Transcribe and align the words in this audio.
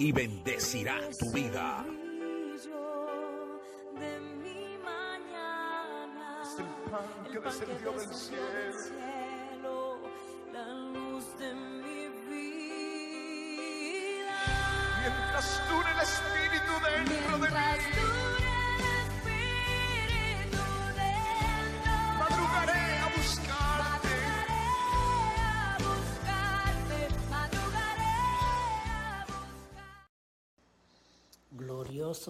y 0.00 0.12
bendecirá 0.12 0.98
tu 1.18 1.30
vida. 1.30 1.84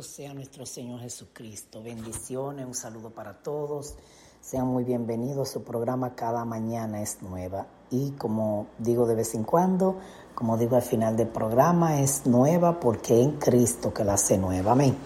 Sea 0.03 0.33
nuestro 0.33 0.65
Señor 0.65 1.01
Jesucristo. 1.01 1.83
Bendiciones, 1.83 2.65
un 2.65 2.75
saludo 2.75 3.11
para 3.11 3.43
todos. 3.43 3.97
Sean 4.41 4.67
muy 4.67 4.83
bienvenidos. 4.83 5.51
Su 5.51 5.63
programa 5.63 6.15
cada 6.15 6.47
mañana 6.47 7.03
es 7.03 7.21
nueva. 7.21 7.67
Y 7.91 8.13
como 8.13 8.69
digo 8.79 9.07
de 9.07 9.15
vez 9.15 9.35
en 9.35 9.45
cuando, 9.45 9.99
como 10.35 10.57
digo 10.57 10.77
al 10.77 10.83
final 10.83 11.19
del 11.19 11.29
programa, 11.29 12.01
es 12.01 12.25
nueva 12.25 12.81
porque 12.81 13.21
en 13.21 13.33
Cristo 13.33 13.93
que 13.93 14.03
la 14.05 14.15
hace 14.15 14.39
nueva. 14.39 14.73
Amén. 14.73 14.97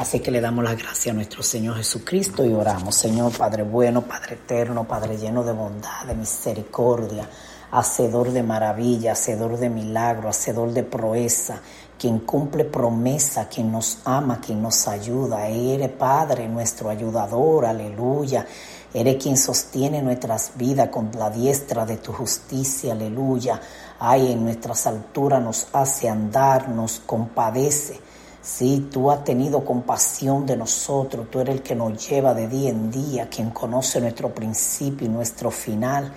Así 0.00 0.18
que 0.18 0.32
le 0.32 0.40
damos 0.40 0.64
las 0.64 0.76
gracias 0.76 1.12
a 1.12 1.14
nuestro 1.14 1.44
Señor 1.44 1.76
Jesucristo 1.76 2.44
y 2.44 2.52
oramos. 2.52 2.96
Señor 2.96 3.36
Padre 3.36 3.62
bueno, 3.62 4.02
Padre 4.02 4.34
eterno, 4.34 4.88
Padre 4.88 5.18
lleno 5.18 5.44
de 5.44 5.52
bondad, 5.52 6.04
de 6.04 6.16
misericordia, 6.16 7.28
hacedor 7.76 8.32
de 8.32 8.42
maravilla, 8.42 9.12
hacedor 9.12 9.58
de 9.58 9.68
milagro, 9.68 10.30
hacedor 10.30 10.72
de 10.72 10.82
proeza, 10.82 11.60
quien 11.98 12.20
cumple 12.20 12.64
promesa, 12.64 13.48
quien 13.48 13.70
nos 13.70 13.98
ama, 14.06 14.40
quien 14.40 14.62
nos 14.62 14.88
ayuda. 14.88 15.46
Eres 15.46 15.90
Padre, 15.90 16.48
nuestro 16.48 16.88
ayudador, 16.88 17.66
aleluya. 17.66 18.46
Eres 18.94 19.22
quien 19.22 19.36
sostiene 19.36 20.00
nuestras 20.00 20.52
vidas 20.54 20.88
con 20.88 21.10
la 21.18 21.28
diestra 21.28 21.84
de 21.84 21.98
tu 21.98 22.14
justicia, 22.14 22.92
aleluya. 22.92 23.60
Ay, 24.00 24.32
en 24.32 24.44
nuestras 24.44 24.86
alturas 24.86 25.42
nos 25.42 25.68
hace 25.74 26.08
andar, 26.08 26.70
nos 26.70 27.00
compadece. 27.00 28.00
Sí, 28.40 28.88
tú 28.90 29.10
has 29.10 29.22
tenido 29.22 29.62
compasión 29.66 30.46
de 30.46 30.56
nosotros, 30.56 31.30
tú 31.30 31.40
eres 31.40 31.56
el 31.56 31.62
que 31.62 31.74
nos 31.74 32.08
lleva 32.08 32.32
de 32.32 32.48
día 32.48 32.70
en 32.70 32.90
día, 32.90 33.28
quien 33.28 33.50
conoce 33.50 34.00
nuestro 34.00 34.32
principio 34.32 35.06
y 35.06 35.10
nuestro 35.10 35.50
final. 35.50 36.10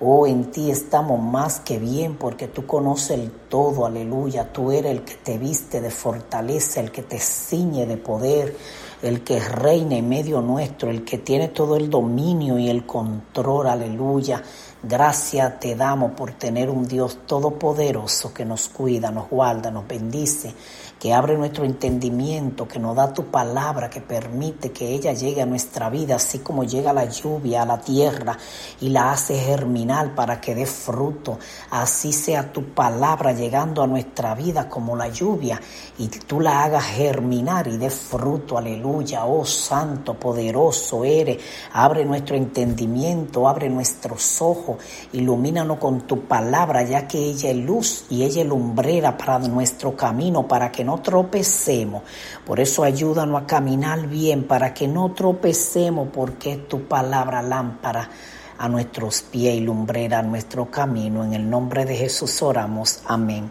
Oh, 0.00 0.26
en 0.26 0.50
ti 0.50 0.70
estamos 0.70 1.20
más 1.20 1.60
que 1.60 1.78
bien 1.78 2.16
porque 2.16 2.48
tú 2.48 2.66
conoces 2.66 3.18
el 3.18 3.30
todo, 3.30 3.86
aleluya. 3.86 4.52
Tú 4.52 4.72
eres 4.72 4.90
el 4.90 5.02
que 5.02 5.14
te 5.14 5.38
viste 5.38 5.80
de 5.80 5.90
fortaleza, 5.90 6.80
el 6.80 6.90
que 6.90 7.02
te 7.02 7.18
ciñe 7.18 7.86
de 7.86 7.96
poder, 7.96 8.56
el 9.02 9.22
que 9.22 9.38
reina 9.38 9.96
en 9.96 10.08
medio 10.08 10.40
nuestro, 10.40 10.90
el 10.90 11.04
que 11.04 11.18
tiene 11.18 11.48
todo 11.48 11.76
el 11.76 11.88
dominio 11.88 12.58
y 12.58 12.68
el 12.68 12.84
control, 12.84 13.68
aleluya. 13.68 14.42
Gracias 14.82 15.60
te 15.60 15.76
damos 15.76 16.12
por 16.12 16.32
tener 16.32 16.68
un 16.68 16.88
Dios 16.88 17.20
todopoderoso 17.24 18.34
que 18.34 18.44
nos 18.44 18.68
cuida, 18.68 19.12
nos 19.12 19.28
guarda, 19.28 19.70
nos 19.70 19.86
bendice, 19.86 20.52
que 21.02 21.12
abre 21.12 21.36
nuestro 21.36 21.64
entendimiento, 21.64 22.68
que 22.68 22.78
nos 22.78 22.94
da 22.94 23.12
tu 23.12 23.24
palabra, 23.24 23.90
que 23.90 24.00
permite 24.00 24.70
que 24.70 24.94
ella 24.94 25.12
llegue 25.12 25.42
a 25.42 25.46
nuestra 25.46 25.90
vida, 25.90 26.14
así 26.14 26.38
como 26.38 26.62
llega 26.62 26.92
la 26.92 27.06
lluvia 27.06 27.62
a 27.62 27.66
la 27.66 27.80
tierra 27.80 28.38
y 28.80 28.88
la 28.88 29.10
hace 29.10 29.36
germinar 29.36 30.14
para 30.14 30.40
que 30.40 30.54
dé 30.54 30.64
fruto. 30.64 31.40
Así 31.72 32.12
sea 32.12 32.52
tu 32.52 32.66
palabra 32.66 33.32
llegando 33.32 33.82
a 33.82 33.88
nuestra 33.88 34.36
vida 34.36 34.68
como 34.68 34.94
la 34.94 35.08
lluvia 35.08 35.60
y 35.98 36.06
tú 36.06 36.38
la 36.38 36.62
hagas 36.62 36.84
germinar 36.84 37.66
y 37.66 37.78
dé 37.78 37.90
fruto. 37.90 38.56
Aleluya. 38.56 39.24
Oh 39.24 39.44
Santo, 39.44 40.14
poderoso 40.14 41.04
eres. 41.04 41.38
Abre 41.72 42.04
nuestro 42.04 42.36
entendimiento, 42.36 43.48
abre 43.48 43.68
nuestros 43.68 44.40
ojos, 44.40 44.76
ilumínanos 45.12 45.78
con 45.78 46.02
tu 46.02 46.28
palabra, 46.28 46.84
ya 46.84 47.08
que 47.08 47.18
ella 47.18 47.50
es 47.50 47.56
luz 47.56 48.04
y 48.08 48.22
ella 48.22 48.42
es 48.42 48.46
lumbrera 48.46 49.16
para 49.16 49.40
nuestro 49.40 49.96
camino, 49.96 50.46
para 50.46 50.70
que 50.70 50.84
no 50.84 50.91
tropecemos. 51.00 52.02
Por 52.44 52.60
eso 52.60 52.84
ayúdanos 52.84 53.42
a 53.42 53.46
caminar 53.46 54.06
bien, 54.08 54.44
para 54.44 54.74
que 54.74 54.86
no 54.88 55.12
tropecemos, 55.12 56.08
porque 56.12 56.56
tu 56.56 56.82
palabra 56.82 57.42
lámpara 57.42 58.10
a 58.58 58.68
nuestros 58.68 59.22
pies 59.22 59.56
y 59.56 59.60
lumbrera 59.60 60.20
a 60.20 60.22
nuestro 60.22 60.70
camino. 60.70 61.24
En 61.24 61.34
el 61.34 61.48
nombre 61.48 61.84
de 61.84 61.96
Jesús 61.96 62.42
oramos. 62.42 63.00
Amén 63.06 63.50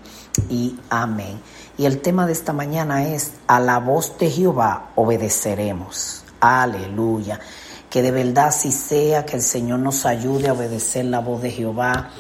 y 0.49 0.77
amén. 0.89 1.41
Y 1.77 1.85
el 1.85 1.99
tema 1.99 2.25
de 2.25 2.33
esta 2.33 2.53
mañana 2.53 3.07
es, 3.07 3.33
a 3.47 3.59
la 3.59 3.79
voz 3.79 4.17
de 4.17 4.29
Jehová 4.29 4.91
obedeceremos. 4.95 6.23
Aleluya. 6.39 7.39
Que 7.89 8.01
de 8.01 8.11
verdad 8.11 8.47
así 8.47 8.71
sea, 8.71 9.25
que 9.25 9.35
el 9.35 9.41
Señor 9.41 9.79
nos 9.79 10.05
ayude 10.05 10.47
a 10.47 10.53
obedecer 10.53 11.05
la 11.05 11.19
voz 11.19 11.41
de 11.41 11.51
Jehová, 11.51 12.11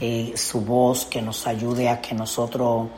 eh, 0.00 0.32
su 0.36 0.62
voz, 0.62 1.06
que 1.06 1.22
nos 1.22 1.46
ayude 1.46 1.88
a 1.88 2.00
que 2.00 2.14
nosotros 2.14 2.88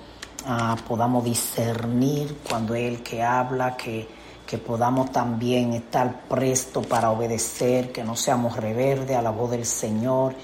ah, 0.46 0.76
podamos 0.86 1.24
discernir 1.24 2.38
cuando 2.48 2.74
es 2.74 2.92
el 2.92 3.02
que 3.02 3.22
habla, 3.22 3.76
que, 3.76 4.08
que 4.46 4.58
podamos 4.58 5.12
también 5.12 5.72
estar 5.72 6.22
presto 6.28 6.82
para 6.82 7.10
obedecer, 7.10 7.92
que 7.92 8.04
no 8.04 8.16
seamos 8.16 8.56
reverdes 8.56 9.16
a 9.16 9.22
la 9.22 9.30
voz 9.30 9.50
del 9.50 9.66
Señor. 9.66 10.34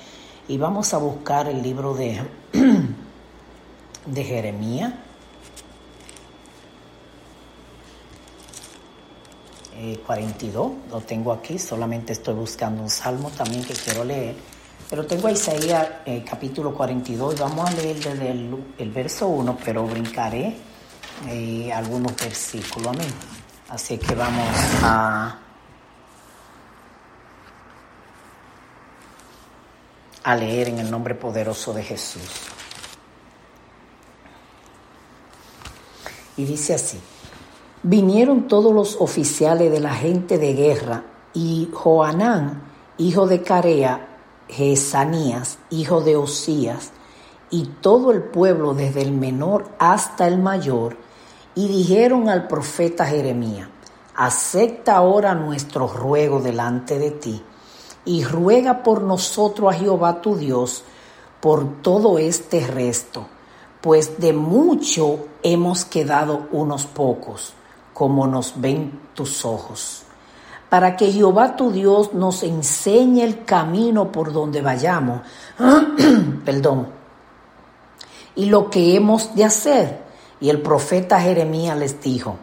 Y 0.49 0.59
vamos 0.59 0.93
a 0.93 0.99
buscar 0.99 1.49
el 1.49 1.63
libro 1.63 1.95
de, 1.95 2.21
de 4.07 4.25
Jeremías. 4.25 4.93
Eh, 9.77 10.01
42, 10.07 10.73
lo 10.91 11.01
tengo 11.01 11.33
aquí, 11.33 11.59
solamente 11.59 12.13
estoy 12.13 12.35
buscando 12.35 12.83
un 12.83 12.91
salmo 12.91 13.31
también 13.31 13.65
que 13.65 13.75
quiero 13.75 14.05
leer, 14.05 14.37
pero 14.93 15.07
tengo 15.07 15.29
a 15.29 15.33
Isaías 15.33 15.89
eh, 16.05 16.23
capítulo 16.23 16.75
42 16.75 17.35
y 17.35 17.39
vamos 17.39 17.67
a 17.67 17.73
leer 17.73 17.97
desde 17.97 18.31
el, 18.31 18.75
el 18.77 18.91
verso 18.91 19.27
1, 19.27 19.57
pero 19.65 19.87
brincaré 19.87 20.55
eh, 21.31 21.73
algunos 21.73 22.15
versículos, 22.15 22.89
amén. 22.89 23.09
Así 23.71 23.97
que 23.97 24.15
vamos 24.15 24.47
a, 24.83 25.39
a 30.25 30.37
leer 30.37 30.69
en 30.69 30.81
el 30.81 30.91
nombre 30.91 31.15
poderoso 31.15 31.73
de 31.73 31.85
Jesús. 31.85 32.31
Y 36.37 36.45
dice 36.45 36.75
así, 36.75 37.01
vinieron 37.83 38.47
todos 38.47 38.75
los 38.75 38.97
oficiales 39.01 39.73
de 39.73 39.81
la 39.81 39.95
gente 39.95 40.37
de 40.37 40.53
guerra 40.53 41.05
y 41.33 41.71
Joanán, 41.73 42.65
hijo 42.99 43.27
de 43.27 43.41
Carea, 43.41 44.12
Jesanías, 44.53 45.59
hijo 45.71 46.03
de 46.03 46.17
Osías, 46.17 46.91
y 47.51 47.65
todo 47.81 48.13
el 48.13 48.23
pueblo 48.23 48.75
desde 48.75 49.03
el 49.03 49.13
menor 49.13 49.71
hasta 49.79 50.29
el 50.29 50.39
mayor, 50.39 50.97
y 51.55 51.69
dijeron 51.69 52.29
al 52.29 52.49
profeta 52.49 53.07
Jeremías, 53.07 53.69
acepta 54.15 54.97
ahora 54.97 55.35
nuestro 55.35 55.89
ruego 55.89 56.41
delante 56.41 56.99
de 56.99 57.11
ti, 57.11 57.43
y 58.05 58.25
ruega 58.25 58.83
por 58.83 59.03
nosotros 59.03 59.75
a 59.75 59.79
Jehová 59.79 60.21
tu 60.21 60.37
Dios 60.37 60.85
por 61.41 61.83
todo 61.83 62.19
este 62.19 62.67
resto, 62.67 63.27
pues 63.81 64.19
de 64.19 64.33
mucho 64.33 65.27
hemos 65.43 65.85
quedado 65.85 66.49
unos 66.53 66.85
pocos, 66.85 67.55
como 67.95 68.27
nos 68.27 68.61
ven 68.61 69.01
tus 69.15 69.45
ojos, 69.45 70.05
para 70.73 70.97
que 70.97 71.13
Jehová 71.13 71.55
tu 71.55 71.71
Dios 71.71 72.15
nos 72.15 72.43
enseñe 72.43 73.21
el 73.21 73.45
camino 73.45 74.11
por 74.11 74.33
donde 74.33 74.63
vayamos, 74.63 75.21
perdón, 76.47 76.89
y 78.35 78.47
lo 78.47 78.71
que 78.71 78.97
hemos 78.97 79.35
de 79.35 79.45
hacer. 79.45 80.03
Y 80.41 80.49
el 80.49 80.63
profeta 80.63 81.21
Jeremías 81.21 81.77
les 81.77 82.01
dijo, 82.01 82.37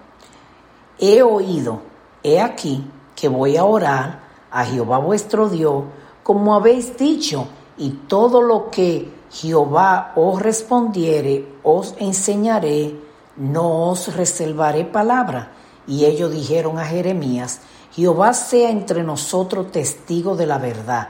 he 0.99 1.23
oído, 1.23 1.81
he 2.21 2.39
aquí 2.39 2.85
que 3.15 3.27
voy 3.29 3.57
a 3.57 3.65
orar 3.65 4.19
a 4.51 4.63
Jehová 4.63 4.99
vuestro 4.99 5.49
Dios, 5.49 5.85
como 6.21 6.53
habéis 6.53 6.95
dicho, 6.97 7.47
y 7.79 7.89
todo 8.07 8.43
lo 8.43 8.69
que 8.69 9.11
Jehová 9.31 10.13
os 10.15 10.39
respondiere, 10.39 11.47
os 11.63 11.95
enseñaré, 11.97 12.95
no 13.37 13.89
os 13.89 14.15
reservaré 14.15 14.85
palabra. 14.85 15.53
Y 15.87 16.05
ellos 16.05 16.31
dijeron 16.31 16.77
a 16.77 16.85
Jeremías, 16.85 17.61
Jehová 17.99 18.33
sea 18.33 18.69
entre 18.69 19.03
nosotros 19.03 19.71
testigo 19.71 20.35
de 20.35 20.45
la 20.45 20.57
verdad 20.57 21.09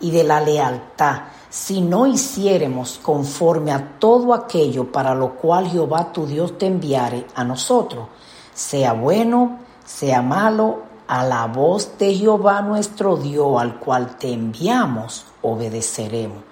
y 0.00 0.10
de 0.10 0.24
la 0.24 0.40
lealtad, 0.40 1.22
si 1.48 1.80
no 1.80 2.06
hiciéremos 2.06 2.98
conforme 3.02 3.72
a 3.72 3.98
todo 3.98 4.32
aquello 4.32 4.90
para 4.90 5.14
lo 5.14 5.34
cual 5.34 5.68
Jehová 5.68 6.12
tu 6.12 6.26
Dios 6.26 6.56
te 6.56 6.66
enviare 6.66 7.26
a 7.34 7.44
nosotros, 7.44 8.08
sea 8.54 8.92
bueno, 8.92 9.58
sea 9.84 10.22
malo, 10.22 10.90
a 11.06 11.24
la 11.24 11.46
voz 11.46 11.98
de 11.98 12.14
Jehová 12.14 12.62
nuestro 12.62 13.16
Dios, 13.16 13.60
al 13.60 13.80
cual 13.80 14.16
te 14.16 14.32
enviamos, 14.32 15.24
obedeceremos, 15.42 16.44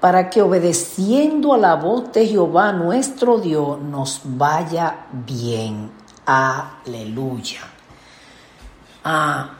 para 0.00 0.30
que 0.30 0.40
obedeciendo 0.40 1.52
a 1.52 1.58
la 1.58 1.74
voz 1.74 2.12
de 2.12 2.26
Jehová 2.26 2.72
nuestro 2.72 3.38
Dios 3.38 3.80
nos 3.80 4.20
vaya 4.24 5.06
bien. 5.10 5.90
Aleluya. 6.24 7.77
Ah, 9.10 9.52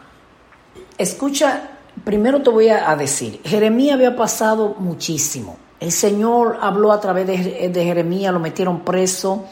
escucha, 0.99 1.71
primero 2.05 2.43
te 2.43 2.51
voy 2.51 2.69
a 2.69 2.95
decir, 2.97 3.41
Jeremías 3.43 3.95
había 3.95 4.15
pasado 4.15 4.75
muchísimo. 4.79 5.57
El 5.81 5.91
Señor 5.91 6.59
habló 6.61 6.93
a 6.93 7.01
través 7.01 7.27
de, 7.27 7.73
Jeremías, 7.73 8.31
lo 8.31 8.41
metieron 8.41 8.81
preso 8.81 9.47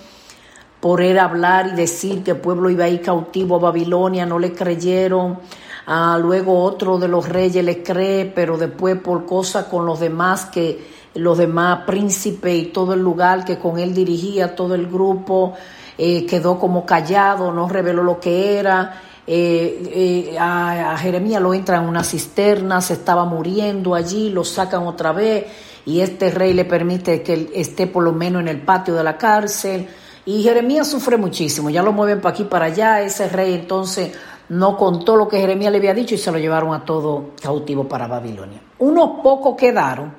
por 0.80 1.00
él 1.00 1.18
hablar 1.18 1.68
y 1.68 1.76
decir 1.76 2.22
que 2.22 2.32
el 2.32 2.36
pueblo 2.36 2.68
iba 2.68 2.84
a 2.84 2.90
ir 2.90 3.00
cautivo 3.00 3.56
a 3.56 3.58
Babilonia, 3.58 4.26
no 4.26 4.38
le 4.38 4.52
creyeron. 4.52 5.38
Ah, 5.86 6.18
luego 6.20 6.62
otro 6.62 6.98
de 6.98 7.08
los 7.08 7.26
reyes 7.26 7.64
le 7.64 7.82
cree, 7.82 8.26
pero 8.26 8.58
después 8.58 9.00
por 9.00 9.24
cosas 9.24 9.64
con 9.64 9.86
los 9.86 9.98
demás 9.98 10.44
que 10.44 10.94
los 11.14 11.38
demás 11.38 11.84
príncipes 11.86 12.54
y 12.54 12.66
todo 12.66 12.92
el 12.92 13.00
lugar 13.00 13.46
que 13.46 13.58
con 13.58 13.78
él 13.78 13.94
dirigía, 13.94 14.54
todo 14.54 14.74
el 14.74 14.88
grupo, 14.88 15.54
eh, 15.96 16.26
quedó 16.26 16.58
como 16.58 16.84
callado, 16.84 17.50
no 17.50 17.66
reveló 17.66 18.02
lo 18.02 18.20
que 18.20 18.58
era. 18.58 19.00
Eh, 19.28 20.30
eh, 20.30 20.38
a, 20.38 20.96
Jeremías 20.98 21.42
lo 21.42 21.52
entran 21.52 21.82
en 21.82 21.88
una 21.88 22.04
cisterna, 22.04 22.80
se 22.80 22.94
estaba 22.94 23.24
muriendo 23.24 23.94
allí, 23.94 24.30
lo 24.30 24.44
sacan 24.44 24.86
otra 24.86 25.10
vez 25.10 25.46
y 25.84 26.00
este 26.00 26.30
rey 26.30 26.52
le 26.52 26.64
permite 26.64 27.22
que 27.22 27.34
él 27.34 27.50
esté 27.52 27.88
por 27.88 28.04
lo 28.04 28.12
menos 28.12 28.42
en 28.42 28.48
el 28.48 28.60
patio 28.62 28.94
de 28.94 29.02
la 29.02 29.16
cárcel. 29.16 29.88
Y 30.24 30.42
Jeremías 30.42 30.88
sufre 30.88 31.16
muchísimo, 31.16 31.70
ya 31.70 31.82
lo 31.82 31.92
mueven 31.92 32.20
para 32.20 32.34
aquí, 32.34 32.44
para 32.44 32.66
allá, 32.66 33.00
ese 33.00 33.28
rey 33.28 33.54
entonces 33.54 34.12
no 34.48 34.76
contó 34.76 35.16
lo 35.16 35.26
que 35.26 35.40
Jeremías 35.40 35.72
le 35.72 35.78
había 35.78 35.94
dicho 35.94 36.14
y 36.14 36.18
se 36.18 36.30
lo 36.30 36.38
llevaron 36.38 36.72
a 36.72 36.84
todo 36.84 37.30
cautivo 37.40 37.88
para 37.88 38.06
Babilonia. 38.06 38.60
Unos 38.78 39.20
pocos 39.22 39.56
quedaron 39.56 40.14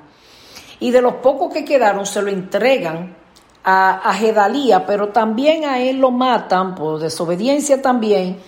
y 0.80 0.90
de 0.90 1.00
los 1.00 1.14
pocos 1.14 1.52
que 1.52 1.64
quedaron 1.64 2.04
se 2.04 2.20
lo 2.20 2.28
entregan 2.28 3.16
a, 3.64 4.10
a 4.10 4.14
Gedalía, 4.14 4.86
pero 4.86 5.08
también 5.08 5.64
a 5.64 5.80
él 5.80 5.98
lo 5.98 6.10
matan 6.10 6.74
por 6.74 6.98
desobediencia 7.00 7.80
también 7.80 8.38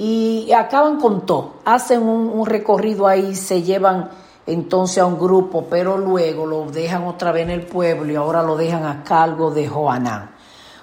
y 0.00 0.50
acaban 0.54 0.98
con 0.98 1.26
todo. 1.26 1.56
Hacen 1.66 2.02
un, 2.02 2.46
recorrido 2.46 3.06
ahí, 3.06 3.34
se 3.34 3.60
llevan 3.60 4.08
entonces 4.46 4.96
a 4.96 5.04
un 5.04 5.18
grupo, 5.18 5.66
pero 5.68 5.98
luego 5.98 6.46
lo 6.46 6.70
dejan 6.70 7.06
otra 7.06 7.32
vez 7.32 7.42
en 7.42 7.50
el 7.50 7.66
pueblo 7.66 8.10
y 8.10 8.16
ahora 8.16 8.42
lo 8.42 8.56
dejan 8.56 8.86
a 8.86 9.04
cargo 9.04 9.50
de 9.50 9.68
Joanán. 9.68 10.30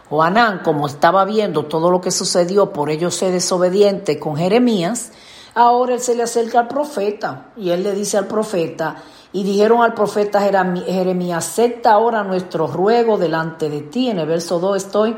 Joanán, 0.07 0.59
como 0.59 0.85
estaba 0.85 1.25
viendo 1.25 1.65
todo 1.65 1.89
lo 1.89 1.99
que 1.99 2.11
sucedió, 2.11 2.71
por 2.71 2.91
ello 2.91 3.09
ser 3.09 3.31
desobediente 3.31 4.19
con 4.19 4.37
Jeremías, 4.37 5.11
ahora 5.55 5.95
él 5.95 5.99
se 5.99 6.13
le 6.13 6.21
acerca 6.21 6.59
al 6.59 6.67
profeta 6.67 7.47
y 7.57 7.71
él 7.71 7.81
le 7.81 7.93
dice 7.93 8.19
al 8.19 8.27
profeta, 8.27 8.97
y 9.33 9.43
dijeron 9.43 9.81
al 9.81 9.95
profeta 9.95 10.41
Jeremías, 10.41 11.43
acepta 11.43 11.93
ahora 11.93 12.23
nuestro 12.23 12.67
ruego 12.67 13.17
delante 13.17 13.67
de 13.67 13.81
ti, 13.81 14.11
en 14.11 14.19
el 14.19 14.27
verso 14.27 14.59
2 14.59 14.77
estoy, 14.77 15.17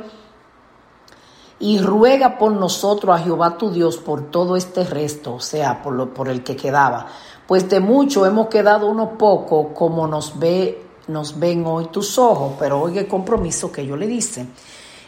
y 1.60 1.80
ruega 1.80 2.38
por 2.38 2.54
nosotros 2.54 3.16
a 3.16 3.24
Jehová 3.24 3.58
tu 3.58 3.72
Dios 3.72 3.98
por 3.98 4.32
todo 4.32 4.56
este 4.56 4.84
resto, 4.84 5.36
o 5.36 5.40
sea, 5.40 5.82
por, 5.84 5.94
lo, 5.94 6.14
por 6.14 6.30
el 6.30 6.44
que 6.44 6.56
quedaba, 6.56 7.08
pues 7.48 7.68
de 7.70 7.80
mucho 7.80 8.26
hemos 8.26 8.48
quedado 8.48 8.88
unos 8.88 9.10
pocos 9.18 9.68
como 9.74 10.08
nos 10.08 10.38
ve 10.40 10.90
nos 11.10 11.38
ven 11.38 11.66
hoy 11.66 11.88
tus 11.88 12.18
ojos, 12.18 12.54
pero 12.58 12.80
oiga 12.80 13.02
el 13.02 13.08
compromiso 13.08 13.72
que 13.72 13.82
ellos 13.82 13.98
le 13.98 14.08
dicen. 14.08 14.54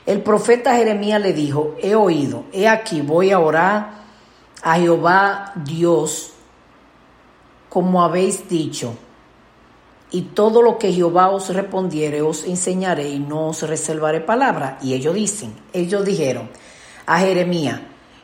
El 0.05 0.21
profeta 0.23 0.75
Jeremías 0.75 1.21
le 1.21 1.31
dijo, 1.31 1.75
he 1.79 1.95
oído, 1.95 2.45
he 2.51 2.67
aquí, 2.67 3.01
voy 3.01 3.31
a 3.31 3.39
orar 3.39 4.01
a 4.63 4.75
Jehová 4.75 5.53
Dios, 5.55 6.33
como 7.69 8.03
habéis 8.03 8.49
dicho, 8.49 8.95
y 10.11 10.21
todo 10.23 10.61
lo 10.61 10.77
que 10.77 10.91
Jehová 10.91 11.29
os 11.29 11.49
respondiere 11.49 12.21
os 12.21 12.43
enseñaré 12.43 13.09
y 13.09 13.19
no 13.19 13.47
os 13.47 13.61
reservaré 13.63 14.19
palabra. 14.19 14.77
Y 14.81 14.93
ellos 14.93 15.15
dicen, 15.15 15.55
ellos 15.71 16.03
dijeron 16.03 16.49
a 17.05 17.19
Jeremías, 17.19 17.79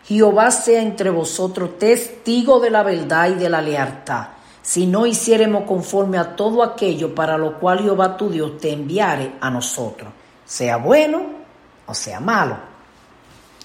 Jehová 0.05 0.51
sea 0.51 0.81
entre 0.81 1.09
vosotros 1.09 1.77
testigo 1.77 2.59
de 2.59 2.69
la 2.69 2.83
verdad 2.83 3.29
y 3.29 3.35
de 3.35 3.49
la 3.49 3.61
lealtad, 3.61 4.27
si 4.61 4.85
no 4.85 5.05
hiciéremos 5.05 5.63
conforme 5.63 6.17
a 6.17 6.35
todo 6.35 6.61
aquello 6.61 7.15
para 7.15 7.37
lo 7.37 7.57
cual 7.57 7.79
Jehová 7.79 8.17
tu 8.17 8.29
Dios 8.29 8.57
te 8.57 8.71
enviare 8.71 9.33
a 9.39 9.49
nosotros, 9.49 10.11
sea 10.45 10.77
bueno 10.77 11.21
o 11.85 11.93
sea 11.93 12.19
malo. 12.19 12.57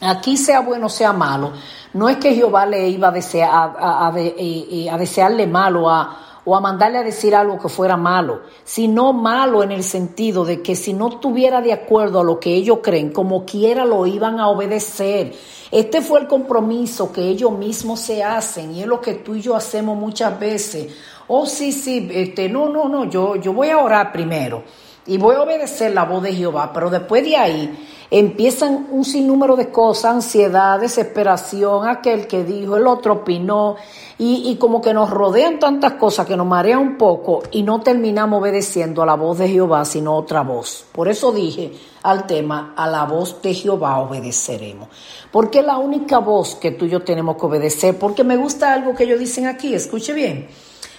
Aquí 0.00 0.37
sea 0.37 0.61
bueno 0.61 0.87
o 0.87 0.91
sea 0.91 1.12
malo, 1.12 1.52
no 1.95 2.09
es 2.09 2.17
que 2.17 2.35
Jehová 2.35 2.67
le 2.67 2.88
iba 2.88 3.09
a, 3.09 3.12
a, 3.45 4.07
a, 4.07 4.09
a 4.09 4.99
desearle 4.99 5.47
malo 5.47 5.88
a 5.88 6.31
o 6.44 6.56
a 6.56 6.61
mandarle 6.61 6.99
a 6.99 7.02
decir 7.02 7.34
algo 7.34 7.58
que 7.58 7.68
fuera 7.68 7.96
malo, 7.96 8.42
sino 8.64 9.12
malo 9.12 9.62
en 9.62 9.70
el 9.70 9.84
sentido 9.84 10.44
de 10.44 10.61
que 10.61 10.75
si 10.75 10.92
no 10.92 11.20
tuviera 11.20 11.61
de 11.61 11.72
acuerdo 11.72 12.20
a 12.20 12.25
lo 12.25 12.40
que 12.40 12.54
ellos 12.54 12.78
creen, 12.82 13.12
como 13.12 13.44
quiera 13.44 13.84
lo 13.84 14.06
iban 14.06 14.40
a 14.40 14.49
obedecer. 14.49 15.34
Este 15.70 16.02
fue 16.02 16.20
el 16.20 16.26
compromiso 16.26 17.12
que 17.12 17.22
ellos 17.22 17.52
mismos 17.52 18.00
se 18.00 18.22
hacen 18.22 18.75
y 18.75 18.82
es 18.82 18.87
lo 18.87 19.00
que 19.00 19.14
tú 19.14 19.37
y 19.37 19.40
yo 19.40 19.54
hacemos 19.54 19.96
muchas 19.96 20.38
veces. 20.38 20.92
Oh, 21.28 21.46
sí, 21.46 21.72
sí, 21.72 22.08
este, 22.12 22.49
no, 22.49 22.68
no, 22.68 22.88
no, 22.88 23.04
yo, 23.04 23.37
yo 23.37 23.52
voy 23.52 23.70
a 23.70 23.78
orar 23.78 24.12
primero. 24.12 24.64
Y 25.06 25.18
voy 25.18 25.37
a 25.37 25.42
obedecer 25.42 25.92
la 25.92 26.04
voz 26.04 26.23
de 26.23 26.35
Jehová, 26.35 26.71
pero 26.73 26.90
después 26.90 27.25
de 27.25 27.37
ahí 27.37 27.88
empiezan 28.11 28.88
un 28.90 29.04
sinnúmero 29.04 29.56
de 29.56 29.71
cosas, 29.71 30.12
ansiedad, 30.12 30.78
desesperación, 30.78 31.88
aquel 31.88 32.26
que 32.26 32.44
dijo, 32.44 32.76
el 32.76 32.87
otro 32.87 33.14
opinó, 33.14 33.76
y, 34.18 34.50
y, 34.50 34.56
como 34.56 34.80
que 34.80 34.92
nos 34.92 35.11
rodean 35.11 35.59
tantas 35.59 35.94
cosas 35.94 36.26
que 36.26 36.37
nos 36.37 36.47
marea 36.47 36.78
un 36.78 36.97
poco 36.97 37.42
y 37.50 37.62
no 37.62 37.80
terminamos 37.80 38.40
obedeciendo 38.40 39.02
a 39.02 39.06
la 39.06 39.14
voz 39.14 39.38
de 39.38 39.49
Jehová, 39.49 39.85
sino 39.85 40.14
otra 40.14 40.42
voz. 40.42 40.85
Por 40.92 41.09
eso 41.09 41.32
dije 41.32 41.73
al 42.02 42.26
tema, 42.26 42.75
a 42.76 42.87
la 42.87 43.04
voz 43.04 43.40
de 43.42 43.54
Jehová 43.54 43.99
obedeceremos. 43.99 44.88
Porque 45.32 45.61
es 45.61 45.66
la 45.66 45.78
única 45.78 46.18
voz 46.18 46.54
que 46.54 46.71
tú 46.71 46.85
y 46.85 46.90
yo 46.90 47.02
tenemos 47.02 47.37
que 47.37 47.47
obedecer, 47.47 47.99
porque 47.99 48.23
me 48.23 48.37
gusta 48.37 48.73
algo 48.73 48.94
que 48.94 49.04
ellos 49.04 49.18
dicen 49.18 49.47
aquí, 49.47 49.75
escuche 49.75 50.12
bien. 50.12 50.49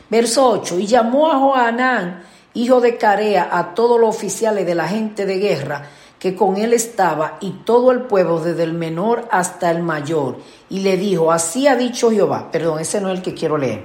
Verso 0.10 0.50
8, 0.50 0.80
y 0.80 0.88
llamó 0.88 1.32
a 1.32 1.40
Joanán, 1.40 2.24
hijo 2.54 2.82
de 2.82 2.98
Carea, 2.98 3.50
a 3.52 3.74
todos 3.74 4.00
los 4.00 4.16
oficiales 4.16 4.66
de 4.66 4.76
la 4.76 4.88
gente 4.88 5.26
de 5.26 5.40
guerra, 5.40 5.90
que 6.20 6.36
con 6.36 6.58
él 6.58 6.74
estaba 6.74 7.38
y 7.42 7.52
todo 7.66 7.92
el 7.92 8.04
pueblo, 8.04 8.40
desde 8.40 8.64
el 8.64 8.74
menor 8.74 9.28
hasta 9.32 9.72
el 9.72 9.84
mayor, 9.84 10.38
y 10.70 10.80
le 10.80 10.98
dijo, 10.98 11.32
así 11.32 11.68
ha 11.68 11.76
dicho 11.76 12.12
Jehová, 12.12 12.50
perdón, 12.52 12.80
ese 12.80 13.02
no 13.02 13.10
es 13.10 13.18
el 13.18 13.24
que 13.24 13.34
quiero 13.34 13.58
leer, 13.58 13.84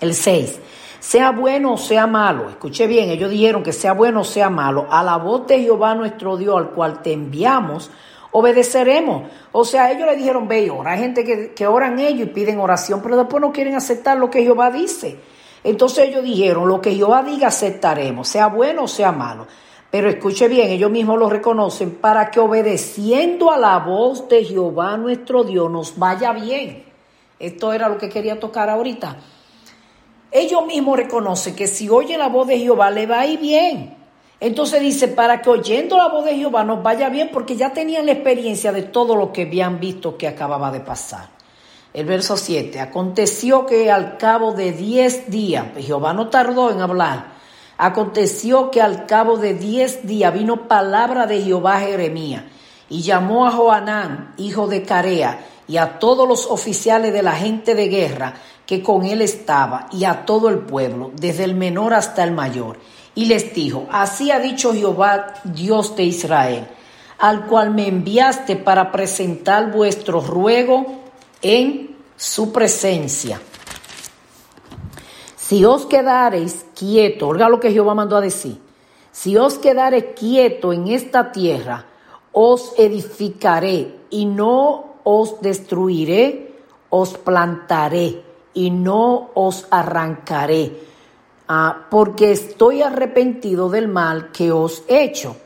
el 0.00 0.14
6, 0.14 0.58
sea 0.98 1.30
bueno 1.30 1.74
o 1.74 1.78
sea 1.78 2.06
malo, 2.06 2.48
escuche 2.48 2.86
bien, 2.86 3.10
ellos 3.10 3.30
dijeron 3.30 3.62
que 3.62 3.72
sea 3.72 3.92
bueno 3.92 4.20
o 4.22 4.24
sea 4.24 4.50
malo, 4.50 4.86
a 4.90 5.02
la 5.02 5.16
voz 5.16 5.46
de 5.46 5.60
Jehová 5.60 5.94
nuestro 5.94 6.36
Dios, 6.36 6.56
al 6.56 6.70
cual 6.70 7.02
te 7.02 7.12
enviamos, 7.12 7.90
obedeceremos. 8.32 9.30
O 9.52 9.64
sea, 9.64 9.92
ellos 9.92 10.06
le 10.06 10.16
dijeron, 10.16 10.48
ve. 10.48 10.70
Hay 10.84 10.98
gente 10.98 11.24
que, 11.24 11.52
que 11.52 11.66
oran 11.66 11.98
ellos 11.98 12.28
y 12.28 12.30
piden 12.30 12.58
oración, 12.58 13.00
pero 13.02 13.16
después 13.16 13.40
no 13.40 13.52
quieren 13.52 13.74
aceptar 13.74 14.18
lo 14.18 14.30
que 14.30 14.42
Jehová 14.42 14.70
dice. 14.70 15.18
Entonces 15.64 16.08
ellos 16.08 16.24
dijeron, 16.24 16.68
lo 16.68 16.80
que 16.80 16.94
Jehová 16.94 17.22
diga 17.22 17.48
aceptaremos, 17.48 18.28
sea 18.28 18.48
bueno 18.48 18.84
o 18.84 18.88
sea 18.88 19.12
malo. 19.12 19.46
Pero 19.90 20.08
escuche 20.08 20.48
bien, 20.48 20.70
ellos 20.70 20.90
mismos 20.90 21.18
lo 21.18 21.28
reconocen 21.28 21.96
para 21.96 22.30
que 22.30 22.40
obedeciendo 22.40 23.52
a 23.52 23.58
la 23.58 23.78
voz 23.78 24.28
de 24.28 24.44
Jehová 24.44 24.96
nuestro 24.96 25.44
Dios 25.44 25.70
nos 25.70 25.98
vaya 25.98 26.32
bien. 26.32 26.84
Esto 27.38 27.72
era 27.72 27.88
lo 27.88 27.98
que 27.98 28.08
quería 28.08 28.40
tocar 28.40 28.70
ahorita. 28.70 29.18
Ellos 30.30 30.64
mismos 30.66 30.96
reconocen 30.96 31.54
que 31.54 31.66
si 31.66 31.90
oyen 31.90 32.18
la 32.18 32.28
voz 32.28 32.46
de 32.46 32.58
Jehová 32.58 32.90
le 32.90 33.06
va 33.06 33.20
a 33.20 33.26
ir 33.26 33.38
bien. 33.38 33.96
Entonces 34.40 34.80
dice, 34.80 35.08
para 35.08 35.42
que 35.42 35.50
oyendo 35.50 35.96
la 35.96 36.08
voz 36.08 36.24
de 36.24 36.36
Jehová 36.36 36.64
nos 36.64 36.82
vaya 36.82 37.10
bien, 37.10 37.28
porque 37.30 37.54
ya 37.54 37.72
tenían 37.72 38.06
la 38.06 38.12
experiencia 38.12 38.72
de 38.72 38.82
todo 38.82 39.14
lo 39.14 39.32
que 39.32 39.42
habían 39.42 39.78
visto 39.78 40.16
que 40.16 40.26
acababa 40.26 40.72
de 40.72 40.80
pasar. 40.80 41.28
El 41.94 42.06
verso 42.06 42.36
7, 42.36 42.80
aconteció 42.80 43.66
que 43.66 43.90
al 43.90 44.16
cabo 44.16 44.52
de 44.52 44.72
diez 44.72 45.30
días, 45.30 45.66
Jehová 45.78 46.12
no 46.12 46.28
tardó 46.28 46.70
en 46.70 46.80
hablar, 46.80 47.32
Aconteció 47.82 48.70
que 48.70 48.80
al 48.80 49.06
cabo 49.06 49.38
de 49.38 49.54
diez 49.54 50.06
días 50.06 50.32
vino 50.32 50.68
palabra 50.68 51.26
de 51.26 51.42
Jehová 51.42 51.80
Jeremías 51.80 52.44
y 52.88 53.02
llamó 53.02 53.44
a 53.44 53.50
Joanán, 53.50 54.34
hijo 54.36 54.68
de 54.68 54.84
Carea, 54.84 55.46
y 55.66 55.78
a 55.78 55.98
todos 55.98 56.28
los 56.28 56.46
oficiales 56.46 57.12
de 57.12 57.24
la 57.24 57.32
gente 57.32 57.74
de 57.74 57.88
guerra 57.88 58.34
que 58.66 58.84
con 58.84 59.04
él 59.04 59.20
estaba, 59.20 59.88
y 59.90 60.04
a 60.04 60.24
todo 60.24 60.48
el 60.48 60.60
pueblo, 60.60 61.10
desde 61.16 61.42
el 61.42 61.56
menor 61.56 61.92
hasta 61.92 62.22
el 62.22 62.30
mayor. 62.30 62.78
Y 63.16 63.24
les 63.24 63.52
dijo, 63.52 63.88
así 63.90 64.30
ha 64.30 64.38
dicho 64.38 64.72
Jehová, 64.72 65.34
Dios 65.42 65.96
de 65.96 66.04
Israel, 66.04 66.68
al 67.18 67.46
cual 67.46 67.70
me 67.70 67.88
enviaste 67.88 68.54
para 68.54 68.92
presentar 68.92 69.72
vuestro 69.72 70.20
ruego 70.20 71.01
en 71.42 71.96
su 72.16 72.52
presencia. 72.52 73.40
Si 75.36 75.64
os 75.64 75.84
quedareis 75.86 76.64
quieto, 76.74 77.28
oiga 77.28 77.48
lo 77.48 77.60
que 77.60 77.72
Jehová 77.72 77.94
mandó 77.94 78.16
a 78.16 78.22
decir, 78.22 78.58
si 79.10 79.36
os 79.36 79.58
quedareis 79.58 80.14
quieto 80.16 80.72
en 80.72 80.88
esta 80.88 81.32
tierra, 81.32 81.84
os 82.32 82.72
edificaré 82.78 83.94
y 84.08 84.24
no 84.24 84.96
os 85.04 85.40
destruiré, 85.40 86.54
os 86.88 87.18
plantaré 87.18 88.22
y 88.54 88.70
no 88.70 89.30
os 89.34 89.66
arrancaré, 89.70 90.72
ah, 91.48 91.86
porque 91.90 92.32
estoy 92.32 92.82
arrepentido 92.82 93.68
del 93.68 93.88
mal 93.88 94.30
que 94.30 94.52
os 94.52 94.84
he 94.88 95.04
hecho. 95.04 95.36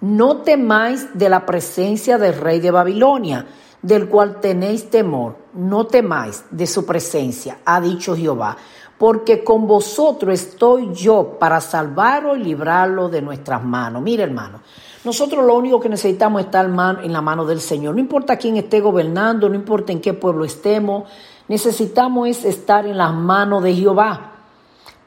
No 0.00 0.38
temáis 0.38 1.08
de 1.14 1.28
la 1.28 1.46
presencia 1.46 2.18
del 2.18 2.34
rey 2.34 2.60
de 2.60 2.70
Babilonia, 2.70 3.46
del 3.82 4.08
cual 4.08 4.40
tenéis 4.40 4.88
temor, 4.88 5.36
no 5.54 5.86
temáis 5.86 6.44
de 6.50 6.66
su 6.66 6.86
presencia, 6.86 7.58
ha 7.64 7.80
dicho 7.80 8.16
Jehová 8.16 8.56
porque 9.02 9.42
con 9.42 9.66
vosotros 9.66 10.32
estoy 10.32 10.92
yo 10.94 11.36
para 11.36 11.60
salvarlo 11.60 12.36
y 12.36 12.44
librarlo 12.44 13.08
de 13.08 13.20
nuestras 13.20 13.64
manos. 13.64 14.00
Mire, 14.00 14.22
hermano, 14.22 14.60
nosotros 15.02 15.44
lo 15.44 15.56
único 15.56 15.80
que 15.80 15.88
necesitamos 15.88 16.40
es 16.40 16.46
estar 16.46 16.66
en 17.02 17.12
la 17.12 17.20
mano 17.20 17.44
del 17.44 17.60
Señor. 17.60 17.96
No 17.96 18.00
importa 18.00 18.36
quién 18.36 18.56
esté 18.58 18.80
gobernando, 18.80 19.48
no 19.48 19.56
importa 19.56 19.90
en 19.90 20.00
qué 20.00 20.14
pueblo 20.14 20.44
estemos, 20.44 21.10
necesitamos 21.48 22.28
es 22.28 22.44
estar 22.44 22.86
en 22.86 22.96
las 22.96 23.12
manos 23.12 23.64
de 23.64 23.74
Jehová. 23.74 24.34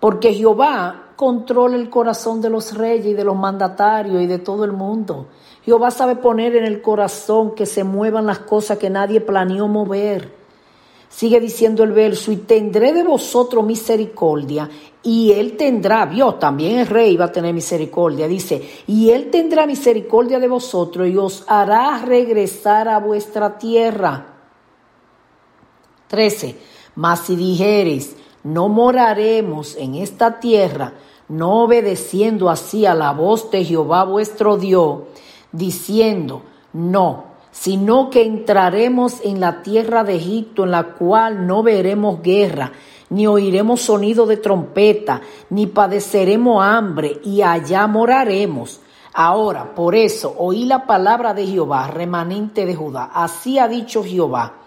Porque 0.02 0.34
Jehová 0.34 1.05
controla 1.16 1.76
el 1.76 1.90
corazón 1.90 2.42
de 2.42 2.50
los 2.50 2.78
reyes 2.78 3.08
y 3.08 3.14
de 3.14 3.24
los 3.24 3.36
mandatarios 3.36 4.22
y 4.22 4.28
de 4.28 4.40
todo 4.40 4.66
el 4.66 4.72
mundo. 4.72 5.28
Jehová 5.64 5.90
sabe 5.92 6.16
poner 6.16 6.56
en 6.56 6.66
el 6.66 6.82
corazón 6.82 7.56
que 7.56 7.66
se 7.66 7.84
muevan 7.84 8.26
las 8.26 8.40
cosas 8.40 8.78
que 8.78 8.90
nadie 8.90 9.22
planeó 9.22 9.68
mover. 9.68 10.32
Sigue 11.10 11.40
diciendo 11.40 11.84
el 11.84 11.94
verso, 11.94 12.32
y 12.32 12.38
tendré 12.38 12.92
de 12.92 13.04
vosotros 13.04 13.66
misericordia, 13.66 14.70
y 15.02 15.32
él 15.32 15.56
tendrá, 15.56 16.06
vio, 16.06 16.36
también 16.36 16.80
el 16.80 16.88
rey 16.88 17.16
va 17.16 17.26
a 17.26 17.32
tener 17.32 17.54
misericordia, 17.54 18.28
dice, 18.28 18.62
y 18.88 19.12
él 19.12 19.30
tendrá 19.32 19.66
misericordia 19.66 20.40
de 20.40 20.48
vosotros 20.48 21.08
y 21.08 21.16
os 21.16 21.46
hará 21.48 22.00
regresar 22.00 22.90
a 22.90 23.00
vuestra 23.00 23.58
tierra. 23.58 24.26
13. 26.08 26.58
Mas 26.96 27.22
si 27.22 27.36
dijereis, 27.36 28.16
no 28.46 28.70
moraremos 28.70 29.76
en 29.76 29.96
esta 29.96 30.40
tierra, 30.40 30.94
no 31.28 31.64
obedeciendo 31.64 32.52
así 32.52 32.86
a 32.86 32.94
la 32.94 33.12
voz 33.12 33.50
de 33.50 33.66
Jehová 33.66 34.04
vuestro 34.04 34.58
Dios, 34.58 35.00
diciendo, 35.52 36.44
no, 36.72 37.24
sino 37.50 38.12
que 38.12 38.24
entraremos 38.24 39.16
en 39.24 39.40
la 39.40 39.64
tierra 39.64 40.04
de 40.04 40.18
Egipto, 40.18 40.66
en 40.66 40.72
la 40.72 40.94
cual 40.94 41.48
no 41.48 41.64
veremos 41.64 42.22
guerra, 42.22 42.72
ni 43.10 43.26
oiremos 43.26 43.82
sonido 43.82 44.28
de 44.28 44.38
trompeta, 44.38 45.22
ni 45.50 45.66
padeceremos 45.66 46.64
hambre, 46.64 47.20
y 47.24 47.42
allá 47.42 47.88
moraremos. 47.88 48.80
Ahora, 49.12 49.74
por 49.74 49.96
eso, 49.96 50.36
oí 50.38 50.66
la 50.66 50.86
palabra 50.86 51.34
de 51.34 51.48
Jehová, 51.48 51.88
remanente 51.88 52.68
de 52.68 52.76
Judá. 52.76 53.10
Así 53.12 53.58
ha 53.58 53.68
dicho 53.68 54.04
Jehová. 54.04 54.65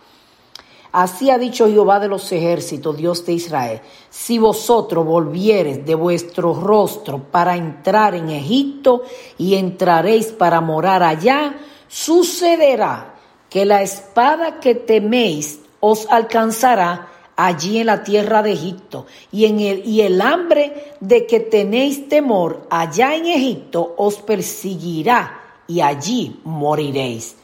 Así 0.92 1.30
ha 1.30 1.38
dicho 1.38 1.68
Jehová 1.68 2.00
de 2.00 2.08
los 2.08 2.30
ejércitos, 2.32 2.96
Dios 2.96 3.24
de 3.26 3.34
Israel. 3.34 3.80
Si 4.08 4.38
vosotros 4.38 5.04
volviereis 5.04 5.84
de 5.84 5.94
vuestro 5.94 6.54
rostro 6.54 7.18
para 7.18 7.56
entrar 7.56 8.14
en 8.14 8.30
Egipto 8.30 9.02
y 9.36 9.56
entraréis 9.56 10.28
para 10.28 10.60
morar 10.60 11.02
allá, 11.02 11.58
sucederá 11.88 13.14
que 13.50 13.64
la 13.64 13.82
espada 13.82 14.60
que 14.60 14.74
teméis 14.74 15.60
os 15.80 16.06
alcanzará 16.10 17.08
allí 17.36 17.78
en 17.78 17.86
la 17.86 18.02
tierra 18.02 18.42
de 18.42 18.52
Egipto, 18.52 19.06
y, 19.30 19.44
en 19.44 19.60
el, 19.60 19.86
y 19.86 20.00
el 20.00 20.20
hambre 20.20 20.94
de 20.98 21.24
que 21.24 21.38
tenéis 21.38 22.08
temor 22.08 22.66
allá 22.68 23.14
en 23.14 23.26
Egipto 23.26 23.94
os 23.96 24.16
perseguirá, 24.16 25.40
y 25.68 25.80
allí 25.80 26.40
moriréis. 26.42 27.36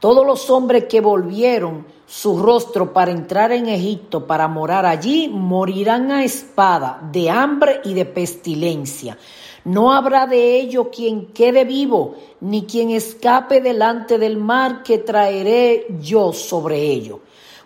Todos 0.00 0.24
los 0.26 0.48
hombres 0.48 0.84
que 0.84 1.02
volvieron 1.02 1.84
su 2.12 2.38
rostro 2.38 2.92
para 2.92 3.10
entrar 3.10 3.52
en 3.52 3.68
Egipto, 3.68 4.26
para 4.26 4.46
morar 4.46 4.84
allí, 4.84 5.30
morirán 5.32 6.12
a 6.12 6.22
espada, 6.22 7.00
de 7.10 7.30
hambre 7.30 7.80
y 7.84 7.94
de 7.94 8.04
pestilencia. 8.04 9.16
No 9.64 9.94
habrá 9.94 10.26
de 10.26 10.60
ello 10.60 10.90
quien 10.90 11.28
quede 11.28 11.64
vivo, 11.64 12.16
ni 12.42 12.64
quien 12.66 12.90
escape 12.90 13.62
delante 13.62 14.18
del 14.18 14.36
mar 14.36 14.82
que 14.82 14.98
traeré 14.98 15.86
yo 16.02 16.34
sobre 16.34 16.82
ello. 16.82 17.20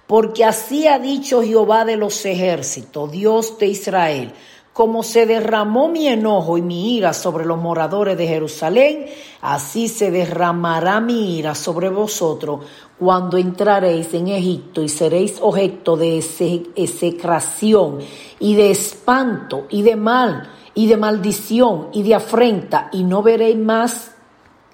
Porque 0.06 0.44
así 0.44 0.86
ha 0.86 1.00
dicho 1.00 1.42
Jehová 1.42 1.84
de 1.84 1.96
los 1.96 2.24
ejércitos, 2.24 3.10
Dios 3.10 3.58
de 3.58 3.66
Israel, 3.66 4.32
como 4.76 5.02
se 5.02 5.24
derramó 5.24 5.88
mi 5.88 6.06
enojo 6.06 6.58
y 6.58 6.62
mi 6.62 6.98
ira 6.98 7.14
sobre 7.14 7.46
los 7.46 7.56
moradores 7.56 8.18
de 8.18 8.26
Jerusalén, 8.26 9.06
así 9.40 9.88
se 9.88 10.10
derramará 10.10 11.00
mi 11.00 11.38
ira 11.38 11.54
sobre 11.54 11.88
vosotros 11.88 12.60
cuando 12.98 13.38
entraréis 13.38 14.12
en 14.12 14.28
Egipto 14.28 14.82
y 14.82 14.90
seréis 14.90 15.38
objeto 15.40 15.96
de 15.96 16.18
execración 16.18 18.00
y 18.38 18.54
de 18.54 18.70
espanto 18.70 19.64
y 19.70 19.80
de 19.80 19.96
mal 19.96 20.50
y 20.74 20.88
de 20.88 20.98
maldición 20.98 21.88
y 21.94 22.02
de 22.02 22.14
afrenta, 22.14 22.90
y 22.92 23.02
no 23.02 23.22
veréis 23.22 23.56
más 23.56 24.10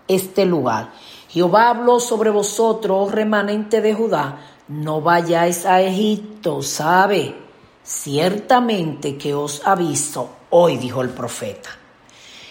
este 0.09 0.47
lugar. 0.47 0.91
Jehová 1.29 1.71
habló 1.71 2.01
sobre 2.01 2.31
vosotros, 2.31 3.07
oh 3.09 3.09
remanente 3.09 3.81
de 3.81 3.95
Judá, 3.95 4.41
no 4.67 5.01
vayáis 5.01 5.65
a 5.65 5.81
Egipto, 5.81 6.61
sabe, 6.61 7.37
ciertamente 7.83 9.17
que 9.17 9.35
os 9.35 9.67
aviso 9.67 10.31
hoy, 10.51 10.77
dijo 10.77 11.03
el 11.03 11.11
profeta. 11.11 11.71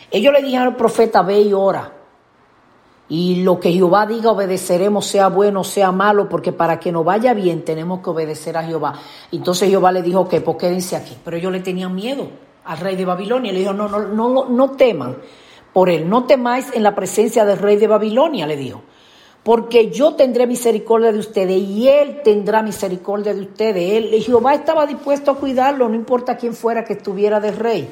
Ellos 0.10 0.34
le 0.34 0.42
dijeron 0.42 0.68
al 0.68 0.76
profeta, 0.76 1.22
ve 1.22 1.42
y 1.42 1.54
ora. 1.54 1.94
Y 3.08 3.44
lo 3.44 3.60
que 3.60 3.72
Jehová 3.74 4.06
diga 4.06 4.32
obedeceremos, 4.32 5.06
sea 5.06 5.28
bueno, 5.28 5.64
sea 5.64 5.92
malo, 5.92 6.30
porque 6.30 6.54
para 6.54 6.80
que 6.80 6.92
nos 6.92 7.04
vaya 7.04 7.34
bien 7.34 7.66
tenemos 7.66 8.02
que 8.02 8.10
obedecer 8.10 8.56
a 8.56 8.64
Jehová. 8.64 8.94
Entonces 9.32 9.70
Jehová 9.70 9.92
le 9.92 10.02
dijo 10.02 10.28
que 10.30 10.40
pues 10.40 10.58
quédense 10.58 10.96
aquí. 10.96 11.18
Pero 11.24 11.36
ellos 11.36 11.52
le 11.52 11.60
tenían 11.60 11.94
miedo 11.94 12.30
al 12.64 12.78
rey 12.78 12.96
de 12.96 13.04
Babilonia. 13.04 13.52
Le 13.52 13.60
dijo, 13.60 13.74
no, 13.74 13.90
no, 13.90 14.00
no, 14.00 14.46
no 14.48 14.72
teman 14.72 15.18
por 15.74 15.90
él, 15.90 16.10
no 16.10 16.26
temáis 16.26 16.74
en 16.74 16.84
la 16.84 16.96
presencia 16.96 17.46
del 17.46 17.58
rey 17.58 17.78
de 17.78 17.88
Babilonia, 17.88 18.46
le 18.46 18.58
dijo. 18.58 18.82
Porque 19.44 19.90
yo 19.90 20.14
tendré 20.14 20.46
misericordia 20.46 21.12
de 21.12 21.20
ustedes 21.20 21.58
y 21.58 21.88
él 21.88 22.22
tendrá 22.24 22.62
misericordia 22.62 23.34
de 23.34 23.42
ustedes. 23.42 23.94
Él, 23.94 24.22
Jehová 24.22 24.54
estaba 24.54 24.86
dispuesto 24.86 25.32
a 25.32 25.36
cuidarlo, 25.36 25.90
no 25.90 25.96
importa 25.96 26.38
quién 26.38 26.54
fuera 26.54 26.86
que 26.86 26.94
estuviera 26.94 27.40
de 27.40 27.52
rey. 27.52 27.92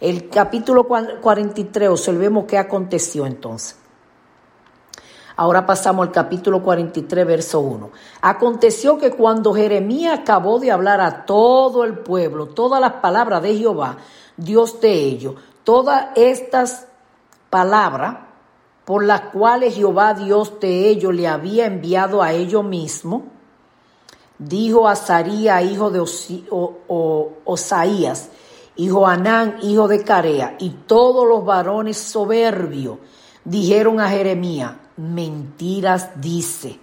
El 0.00 0.28
capítulo 0.28 0.84
43, 0.84 1.88
observemos 1.88 2.44
qué 2.44 2.58
aconteció 2.58 3.24
entonces. 3.24 3.76
Ahora 5.36 5.64
pasamos 5.64 6.06
al 6.06 6.12
capítulo 6.12 6.62
43, 6.62 7.26
verso 7.26 7.60
1. 7.60 7.90
Aconteció 8.20 8.98
que 8.98 9.12
cuando 9.12 9.54
Jeremías 9.54 10.18
acabó 10.18 10.58
de 10.58 10.70
hablar 10.70 11.00
a 11.00 11.24
todo 11.24 11.84
el 11.84 11.98
pueblo, 11.98 12.48
todas 12.48 12.78
las 12.78 12.94
palabras 12.94 13.42
de 13.42 13.56
Jehová, 13.56 13.96
Dios 14.36 14.82
de 14.82 14.92
ellos, 14.92 15.36
todas 15.64 16.08
estas 16.14 16.88
palabras 17.48 18.29
por 18.90 19.04
las 19.04 19.20
cuales 19.20 19.76
Jehová 19.76 20.14
Dios 20.14 20.54
de 20.58 20.88
ellos 20.88 21.14
le 21.14 21.28
había 21.28 21.66
enviado 21.66 22.24
a 22.24 22.32
ellos 22.32 22.64
mismos, 22.64 23.22
dijo 24.36 24.88
a 24.88 24.96
Saría, 24.96 25.62
hijo 25.62 25.92
de 25.92 26.04
Osaías, 27.44 28.30
hijo 28.74 29.06
Anán, 29.06 29.58
hijo 29.62 29.86
de 29.86 30.02
Carea, 30.02 30.56
y 30.58 30.70
todos 30.70 31.24
los 31.24 31.44
varones 31.44 31.98
soberbios 31.98 32.98
dijeron 33.44 34.00
a 34.00 34.08
Jeremías, 34.08 34.72
mentiras 34.96 36.20
dice. 36.20 36.80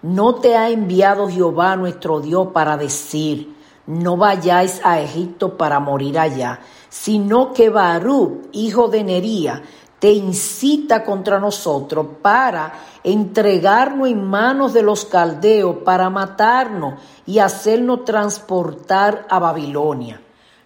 No 0.00 0.36
te 0.36 0.56
ha 0.56 0.70
enviado 0.70 1.28
Jehová 1.28 1.76
nuestro 1.76 2.20
Dios 2.20 2.48
para 2.54 2.78
decir, 2.78 3.54
no 3.86 4.16
vayáis 4.16 4.80
a 4.84 5.02
Egipto 5.02 5.58
para 5.58 5.80
morir 5.80 6.18
allá, 6.18 6.60
sino 6.88 7.52
que 7.52 7.68
Barú, 7.68 8.42
hijo 8.52 8.88
de 8.88 9.04
Nería, 9.04 9.62
te 10.02 10.10
incita 10.10 11.04
contra 11.04 11.38
nosotros 11.38 12.04
para 12.20 12.72
entregarnos 13.04 14.08
en 14.08 14.24
manos 14.24 14.72
de 14.72 14.82
los 14.82 15.04
caldeos, 15.04 15.76
para 15.84 16.10
matarnos 16.10 16.94
y 17.24 17.38
hacernos 17.38 18.04
transportar 18.04 19.28
a 19.30 19.38
Babilonia. 19.38 20.20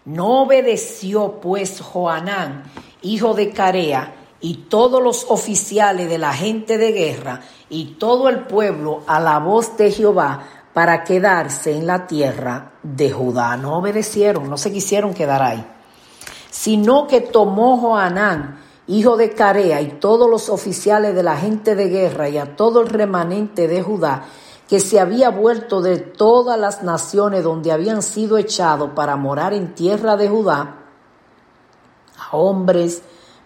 No 0.05 0.41
obedeció 0.41 1.39
pues 1.39 1.81
Joanán, 1.81 2.63
hijo 3.03 3.35
de 3.35 3.51
Carea, 3.51 4.15
y 4.41 4.55
todos 4.69 5.03
los 5.03 5.27
oficiales 5.29 6.09
de 6.09 6.17
la 6.17 6.33
gente 6.33 6.79
de 6.79 6.91
guerra 6.91 7.41
y 7.69 7.93
todo 7.99 8.29
el 8.29 8.39
pueblo 8.39 9.03
a 9.05 9.19
la 9.19 9.37
voz 9.37 9.77
de 9.77 9.91
Jehová 9.91 10.45
para 10.73 11.03
quedarse 11.03 11.77
en 11.77 11.85
la 11.85 12.07
tierra 12.07 12.71
de 12.81 13.11
Judá. 13.11 13.55
No 13.55 13.77
obedecieron, 13.77 14.49
no 14.49 14.57
se 14.57 14.73
quisieron 14.73 15.13
quedar 15.13 15.43
ahí, 15.43 15.63
sino 16.49 17.05
que 17.05 17.21
tomó 17.21 17.77
Joanán, 17.77 18.65
hijo 18.87 19.17
de 19.17 19.33
Carea, 19.33 19.81
y 19.81 19.91
todos 19.99 20.29
los 20.29 20.49
oficiales 20.49 21.13
de 21.13 21.23
la 21.23 21.37
gente 21.37 21.75
de 21.75 21.89
guerra 21.89 22.29
y 22.29 22.37
a 22.37 22.55
todo 22.55 22.81
el 22.81 22.87
remanente 22.87 23.67
de 23.67 23.81
Judá, 23.81 24.25
que 24.67 24.79
se 24.79 24.99
había 24.99 25.29
vuelto 25.29 25.81
de 25.81 25.97
todas 25.97 26.59
las 26.59 26.83
naciones 26.83 27.43
donde 27.43 27.71
habían 27.71 28.01
sido 28.01 28.37
echados 28.37 28.91
para 28.95 29.15
morar 29.15 29.53
en 29.53 29.73
tierra 29.75 30.17
de 30.17 30.29
Judá, 30.29 30.75
a 32.17 32.35
hombres, 32.35 33.01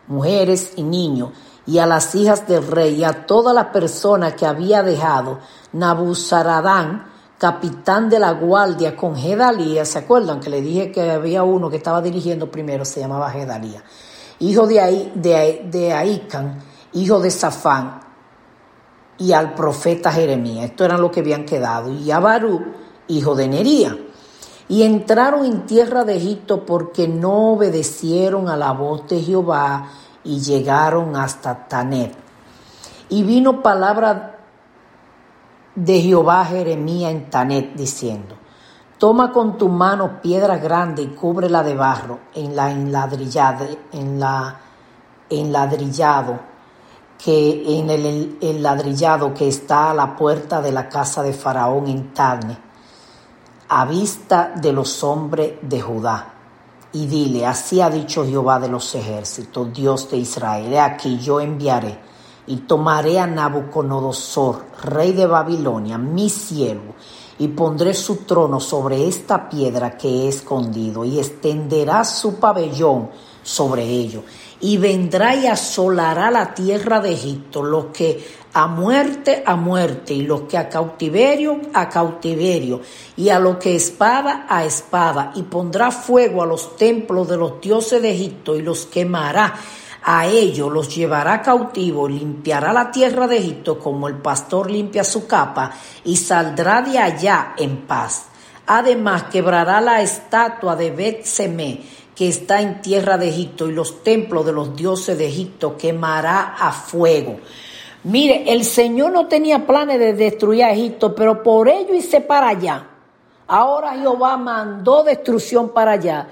mujeres 0.08 0.74
y 0.76 0.84
niños, 0.84 1.30
y 1.66 1.78
a 1.78 1.86
las 1.86 2.16
hijas 2.16 2.48
del 2.48 2.66
rey 2.66 2.96
y 2.96 3.04
a 3.04 3.26
toda 3.26 3.54
la 3.54 3.72
persona 3.72 4.36
que 4.36 4.46
había 4.46 4.82
dejado 4.82 5.40
Nabuzaradán, 5.74 7.06
capitán 7.38 8.10
de 8.10 8.20
la 8.20 8.34
guardia 8.34 8.96
con 8.96 9.16
Gedalía, 9.16 9.86
¿se 9.86 10.00
acuerdan 10.00 10.40
que 10.40 10.50
le 10.50 10.62
dije 10.62 10.92
que 10.92 11.10
había 11.10 11.44
uno 11.44 11.70
que 11.70 11.78
estaba 11.78 12.02
dirigiendo 12.02 12.52
primero, 12.52 12.86
se 12.86 13.00
llamaba 13.00 13.32
Gedalía, 13.32 13.84
hijo 14.42 14.68
de, 14.68 15.94
Aican, 15.94 16.60
hijo 16.94 17.20
de 17.20 17.32
Safán, 17.32 18.02
y 19.18 19.34
al 19.34 19.54
profeta 19.54 20.12
Jeremías, 20.12 20.66
esto 20.66 20.84
eran 20.84 21.00
los 21.00 21.12
que 21.12 21.20
habían 21.20 21.46
quedado, 21.46 21.94
y 21.94 22.10
a 22.10 22.20
Barú, 22.20 22.62
hijo 23.08 23.36
de 23.36 23.48
Nería. 23.48 23.98
Y 24.68 24.84
entraron 24.84 25.46
en 25.46 25.66
tierra 25.66 26.06
de 26.06 26.16
Egipto 26.16 26.66
porque 26.66 27.08
no 27.08 27.54
obedecieron 27.54 28.50
a 28.50 28.56
la 28.56 28.72
voz 28.72 29.08
de 29.08 29.22
Jehová 29.22 29.90
y 30.24 30.40
llegaron 30.40 31.16
hasta 31.16 31.68
Tanet. 31.68 32.14
Y 33.10 33.24
vino 33.24 33.62
palabra 33.62 34.40
de 35.76 36.02
Jehová 36.02 36.46
Jeremías 36.46 37.12
en 37.12 37.30
Tanet 37.30 37.76
diciendo, 37.76 38.38
Toma 39.02 39.32
con 39.32 39.58
tu 39.58 39.68
mano 39.68 40.22
piedra 40.22 40.60
grande 40.60 41.02
y 41.02 41.08
cúbrela 41.08 41.64
de 41.64 41.74
barro 41.74 42.20
en 42.36 42.56
la 42.56 42.70
en 42.70 44.20
la 44.20 44.60
enladrillado 45.28 46.40
que 47.18 47.80
en 47.80 47.90
el, 47.90 48.62
ladrillado 48.62 49.34
que 49.34 49.48
está 49.48 49.90
a 49.90 49.96
la 49.96 50.16
puerta 50.16 50.62
de 50.62 50.72
la 50.72 50.88
casa 50.88 51.24
de 51.24 51.34
Faraón 51.34 51.88
en 51.88 52.14
Tanet, 52.14 52.60
a 53.70 53.86
vista 53.86 54.54
de 54.56 54.72
los 54.72 55.04
hombres 55.04 55.54
de 55.64 55.82
Judá. 55.82 56.34
Y 56.94 57.08
dile, 57.08 57.48
así 57.48 57.82
ha 57.82 57.90
dicho 57.90 58.24
Jehová 58.24 58.60
de 58.60 58.70
los 58.70 58.94
ejércitos, 58.94 59.74
Dios 59.74 60.12
de 60.12 60.18
Israel, 60.18 60.74
he 60.74 60.80
aquí 60.80 61.18
yo 61.18 61.42
enviaré 61.42 62.11
y 62.52 62.58
tomaré 62.68 63.18
a 63.18 63.28
Nabucodonosor, 63.28 64.66
rey 64.84 65.14
de 65.14 65.26
Babilonia, 65.26 65.98
mi 65.98 66.30
siervo, 66.30 66.96
y 67.40 67.48
pondré 67.48 67.94
su 67.94 68.26
trono 68.26 68.60
sobre 68.60 69.08
esta 69.08 69.48
piedra 69.48 69.98
que 69.98 70.10
he 70.10 70.28
escondido, 70.28 71.06
y 71.06 71.18
extenderá 71.18 72.04
su 72.04 72.42
pabellón 72.42 73.10
sobre 73.42 73.86
ello, 73.86 74.24
y 74.60 74.76
vendrá 74.76 75.34
y 75.34 75.48
asolará 75.48 76.30
la 76.30 76.54
tierra 76.54 77.00
de 77.00 77.14
Egipto, 77.14 77.64
los 77.64 77.86
que 77.86 78.22
a 78.52 78.68
muerte, 78.68 79.44
a 79.46 79.56
muerte, 79.56 80.14
y 80.14 80.24
los 80.24 80.42
que 80.42 80.58
a 80.58 80.68
cautiverio, 80.68 81.58
a 81.74 81.88
cautiverio, 81.88 82.82
y 83.16 83.30
a 83.30 83.40
los 83.40 83.56
que 83.60 83.78
espada, 83.78 84.46
a 84.50 84.66
espada, 84.66 85.32
y 85.36 85.44
pondrá 85.44 85.90
fuego 85.90 86.44
a 86.44 86.46
los 86.46 86.76
templos 86.76 87.30
de 87.30 87.38
los 87.38 87.62
dioses 87.62 88.02
de 88.02 88.12
Egipto 88.12 88.58
y 88.58 88.62
los 88.62 88.88
quemará. 88.88 89.54
A 90.04 90.26
ellos 90.26 90.72
los 90.72 90.96
llevará 90.96 91.42
cautivo, 91.42 92.08
limpiará 92.08 92.74
la 92.74 92.90
tierra 92.92 93.28
de 93.28 93.38
Egipto 93.38 93.78
como 93.78 94.08
el 94.08 94.16
pastor 94.16 94.72
limpia 94.72 95.04
su 95.04 95.28
capa, 95.28 95.72
y 96.04 96.18
saldrá 96.18 96.82
de 96.82 96.98
allá 96.98 97.54
en 97.58 97.86
paz. 97.86 98.26
Además, 98.66 99.24
quebrará 99.32 99.80
la 99.82 100.02
estatua 100.02 100.76
de 100.76 100.92
bet 100.92 101.26
que 102.16 102.28
está 102.28 102.62
en 102.62 102.82
tierra 102.82 103.18
de 103.18 103.30
Egipto, 103.30 103.68
y 103.70 103.74
los 103.74 104.04
templos 104.04 104.46
de 104.46 104.54
los 104.54 104.76
dioses 104.76 105.18
de 105.18 105.28
Egipto 105.28 105.78
quemará 105.78 106.56
a 106.58 106.72
fuego. 106.72 107.38
Mire, 108.04 108.52
el 108.52 108.64
Señor 108.64 109.12
no 109.12 109.28
tenía 109.28 109.68
planes 109.68 110.00
de 110.00 110.14
destruir 110.14 110.64
a 110.64 110.72
Egipto, 110.72 111.14
pero 111.14 111.44
por 111.44 111.70
ello 111.70 111.94
hice 111.94 112.22
para 112.22 112.48
allá. 112.50 112.88
Ahora 113.48 113.92
Jehová 113.92 114.38
mandó 114.38 115.04
destrucción 115.04 115.70
para 115.70 115.92
allá, 115.92 116.30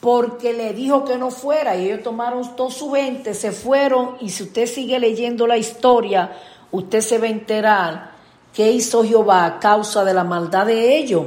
porque 0.00 0.52
le 0.52 0.72
dijo 0.72 1.04
que 1.04 1.18
no 1.18 1.30
fuera, 1.30 1.76
y 1.76 1.86
ellos 1.86 2.02
tomaron 2.02 2.54
toda 2.54 2.70
su 2.70 2.92
gente, 2.92 3.34
se 3.34 3.52
fueron, 3.52 4.16
y 4.20 4.30
si 4.30 4.44
usted 4.44 4.66
sigue 4.66 4.98
leyendo 4.98 5.46
la 5.46 5.56
historia, 5.56 6.32
usted 6.70 7.00
se 7.00 7.18
va 7.18 7.26
a 7.26 7.30
enterar 7.30 8.10
qué 8.54 8.70
hizo 8.70 9.04
Jehová 9.04 9.44
a 9.44 9.58
causa 9.58 10.04
de 10.04 10.14
la 10.14 10.24
maldad 10.24 10.66
de 10.66 10.96
ellos. 10.96 11.26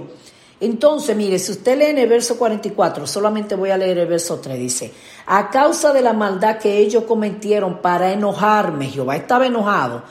Entonces, 0.62 1.18
mire, 1.18 1.40
si 1.40 1.52
usted 1.54 1.78
lee 1.78 1.86
en 1.86 1.98
el 1.98 2.08
verso 2.08 2.38
44, 2.38 3.08
solamente 3.08 3.56
voy 3.56 3.72
a 3.72 3.78
leer 3.78 3.98
el 3.98 4.08
verso 4.08 4.40
3, 4.40 4.60
dice, 4.60 4.94
a 5.26 5.50
causa 5.50 5.92
de 5.92 6.02
la 6.02 6.14
maldad 6.14 6.58
que 6.58 6.78
ellos 6.78 7.04
cometieron 7.06 7.80
para 7.80 8.12
enojarme, 8.14 8.88
Jehová 8.88 9.16
estaba 9.16 9.48
enojado, 9.48 10.04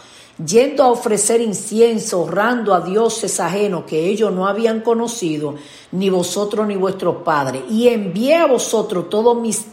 yendo 0.46 0.82
a 0.82 0.88
ofrecer 0.90 1.40
incienso, 1.40 2.22
honrando 2.22 2.74
a 2.74 2.80
dioses 2.80 3.40
ajenos 3.40 3.84
que 3.84 4.08
ellos 4.08 4.32
no 4.32 4.46
habían 4.46 4.80
conocido, 4.80 5.54
ni 5.92 6.10
vosotros 6.10 6.66
ni 6.66 6.76
vuestros 6.76 7.16
padres, 7.22 7.62
y 7.70 7.88
envié 7.88 8.36
a 8.36 8.46
vosotros 8.46 9.08
todos 9.08 9.36
mis 9.40 9.64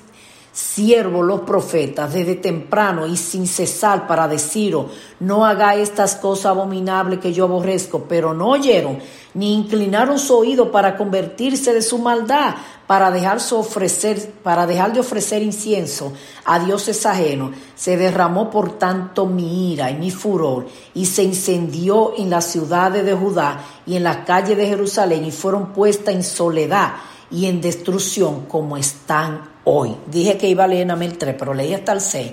siervos 0.57 1.23
los 1.23 1.41
profetas 1.41 2.11
desde 2.11 2.33
temprano 2.33 3.05
y 3.05 3.15
sin 3.15 3.45
cesar 3.45 4.07
para 4.07 4.27
deciros, 4.27 4.87
no 5.19 5.45
haga 5.45 5.75
estas 5.75 6.15
cosas 6.15 6.47
abominables 6.47 7.19
que 7.19 7.31
yo 7.31 7.43
aborrezco, 7.43 8.05
pero 8.09 8.33
no 8.33 8.49
oyeron, 8.49 8.97
ni 9.35 9.53
inclinaron 9.53 10.17
su 10.17 10.35
oído 10.35 10.71
para 10.71 10.97
convertirse 10.97 11.75
de 11.75 11.83
su 11.83 11.99
maldad, 11.99 12.55
para 12.87 13.11
dejar, 13.11 13.37
ofrecer, 13.51 14.33
para 14.41 14.65
dejar 14.65 14.93
de 14.93 15.01
ofrecer 15.01 15.43
incienso 15.43 16.13
a 16.43 16.57
dioses 16.57 17.05
ajenos. 17.05 17.51
Se 17.75 17.95
derramó 17.95 18.49
por 18.49 18.79
tanto 18.79 19.27
mi 19.27 19.73
ira 19.73 19.91
y 19.91 19.95
mi 19.95 20.09
furor, 20.09 20.65
y 20.95 21.05
se 21.05 21.21
incendió 21.21 22.13
en 22.17 22.31
las 22.31 22.45
ciudades 22.45 23.05
de 23.05 23.13
Judá 23.13 23.63
y 23.85 23.95
en 23.95 24.03
las 24.03 24.25
calles 24.25 24.57
de 24.57 24.65
Jerusalén, 24.65 25.23
y 25.23 25.29
fueron 25.29 25.71
puestas 25.71 26.15
en 26.15 26.23
soledad 26.23 26.93
y 27.29 27.45
en 27.45 27.61
destrucción 27.61 28.45
como 28.47 28.75
están 28.75 29.56
hoy. 29.69 29.95
Dije 30.07 30.37
que 30.37 30.47
iba 30.47 30.63
a 30.63 30.67
leer 30.67 30.83
en 30.83 30.91
Amel 30.91 31.17
3, 31.17 31.35
pero 31.37 31.53
leí 31.53 31.73
hasta 31.73 31.91
el 31.91 32.01
6, 32.01 32.31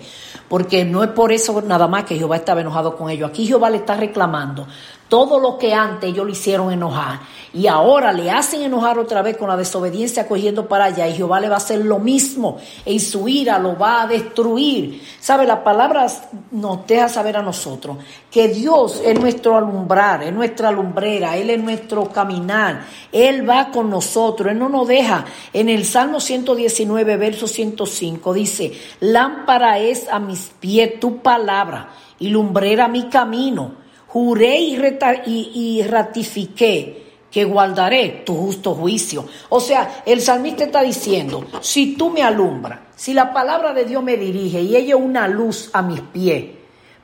porque 0.49 0.85
no 0.85 1.03
es 1.03 1.11
por 1.11 1.33
eso 1.33 1.61
nada 1.62 1.88
más 1.88 2.05
que 2.05 2.16
Jehová 2.16 2.37
estaba 2.37 2.61
enojado 2.61 2.97
con 2.97 3.11
ellos. 3.11 3.29
Aquí 3.29 3.47
Jehová 3.47 3.70
le 3.70 3.79
está 3.79 3.97
reclamando 3.97 4.66
todo 5.09 5.38
lo 5.38 5.59
que 5.59 5.75
antes 5.75 6.11
ellos 6.11 6.27
le 6.27 6.33
hicieron 6.33 6.73
enojar 6.73 7.21
y 7.55 7.69
ahora 7.69 8.12
le 8.12 8.33
hacen 8.33 8.62
enojar 8.62 8.99
otra 8.99 9.23
vez 9.23 9.37
con 9.37 9.49
la 9.49 9.57
desobediencia 9.57 10.27
cogiendo 10.27 10.67
para 10.67 10.87
allá 10.87 11.07
y 11.07 11.14
Jehová 11.14 11.38
le 11.38 11.49
va 11.49 11.55
a 11.55 11.59
hacer 11.59 11.85
lo 11.85 12.01
mismo 12.01 12.59
en 12.85 12.99
su 12.99 13.29
ira 13.29 13.59
lo 13.59 13.79
va 13.79 14.03
a 14.03 14.07
destruir. 14.09 15.01
¿Sabe? 15.21 15.47
La 15.47 15.62
palabra 15.62 16.07
nos 16.51 16.87
deja 16.87 17.09
saber 17.09 17.37
a 17.37 17.43
nosotros 17.43 17.99
que 18.31 18.49
Dios 18.49 19.01
es 19.05 19.19
nuestro 19.21 19.57
alumbrar, 19.57 20.25
es 20.25 20.33
nuestra 20.33 20.73
lumbrera, 20.73 21.37
Él 21.37 21.51
es 21.51 21.62
nuestro 21.62 22.09
caminar, 22.09 22.85
Él 23.12 23.49
va 23.49 23.71
con 23.71 23.88
nosotros, 23.88 24.51
Él 24.51 24.59
no 24.59 24.69
nos 24.69 24.88
deja. 24.88 25.25
En 25.53 25.69
el 25.69 25.85
Salmo 25.85 26.19
119, 26.19 27.17
verso 27.17 27.47
105 27.47 28.33
dice, 28.33 28.73
lámpara 28.99 29.79
es 29.79 30.09
a 30.09 30.19
mis 30.19 30.51
pies 30.59 30.99
tu 30.99 31.19
palabra 31.19 31.90
y 32.19 32.31
lumbrera 32.31 32.88
mi 32.88 33.09
camino 33.09 33.84
juré 34.14 34.59
y, 34.61 35.83
ratifiqué 35.83 37.03
que 37.33 37.44
guardaré 37.44 38.22
tu 38.24 38.37
justo 38.37 38.72
juicio. 38.72 39.27
O 39.48 39.59
sea, 39.59 40.05
el 40.07 40.20
salmista 40.20 40.62
está 40.62 40.83
diciendo, 40.83 41.44
si 41.61 41.96
tú 41.96 42.11
me 42.11 42.22
alumbras, 42.22 42.79
si 42.94 43.12
la 43.12 43.33
palabra 43.33 43.74
de 43.74 43.85
Dios 43.85 44.05
me 44.05 44.16
dirige 44.16 44.61
y 44.61 44.77
ella 44.77 44.94
es 44.94 45.03
una 45.03 45.27
luz 45.27 45.68
a 45.72 45.83
mis 45.83 46.00
pies, 46.00 46.44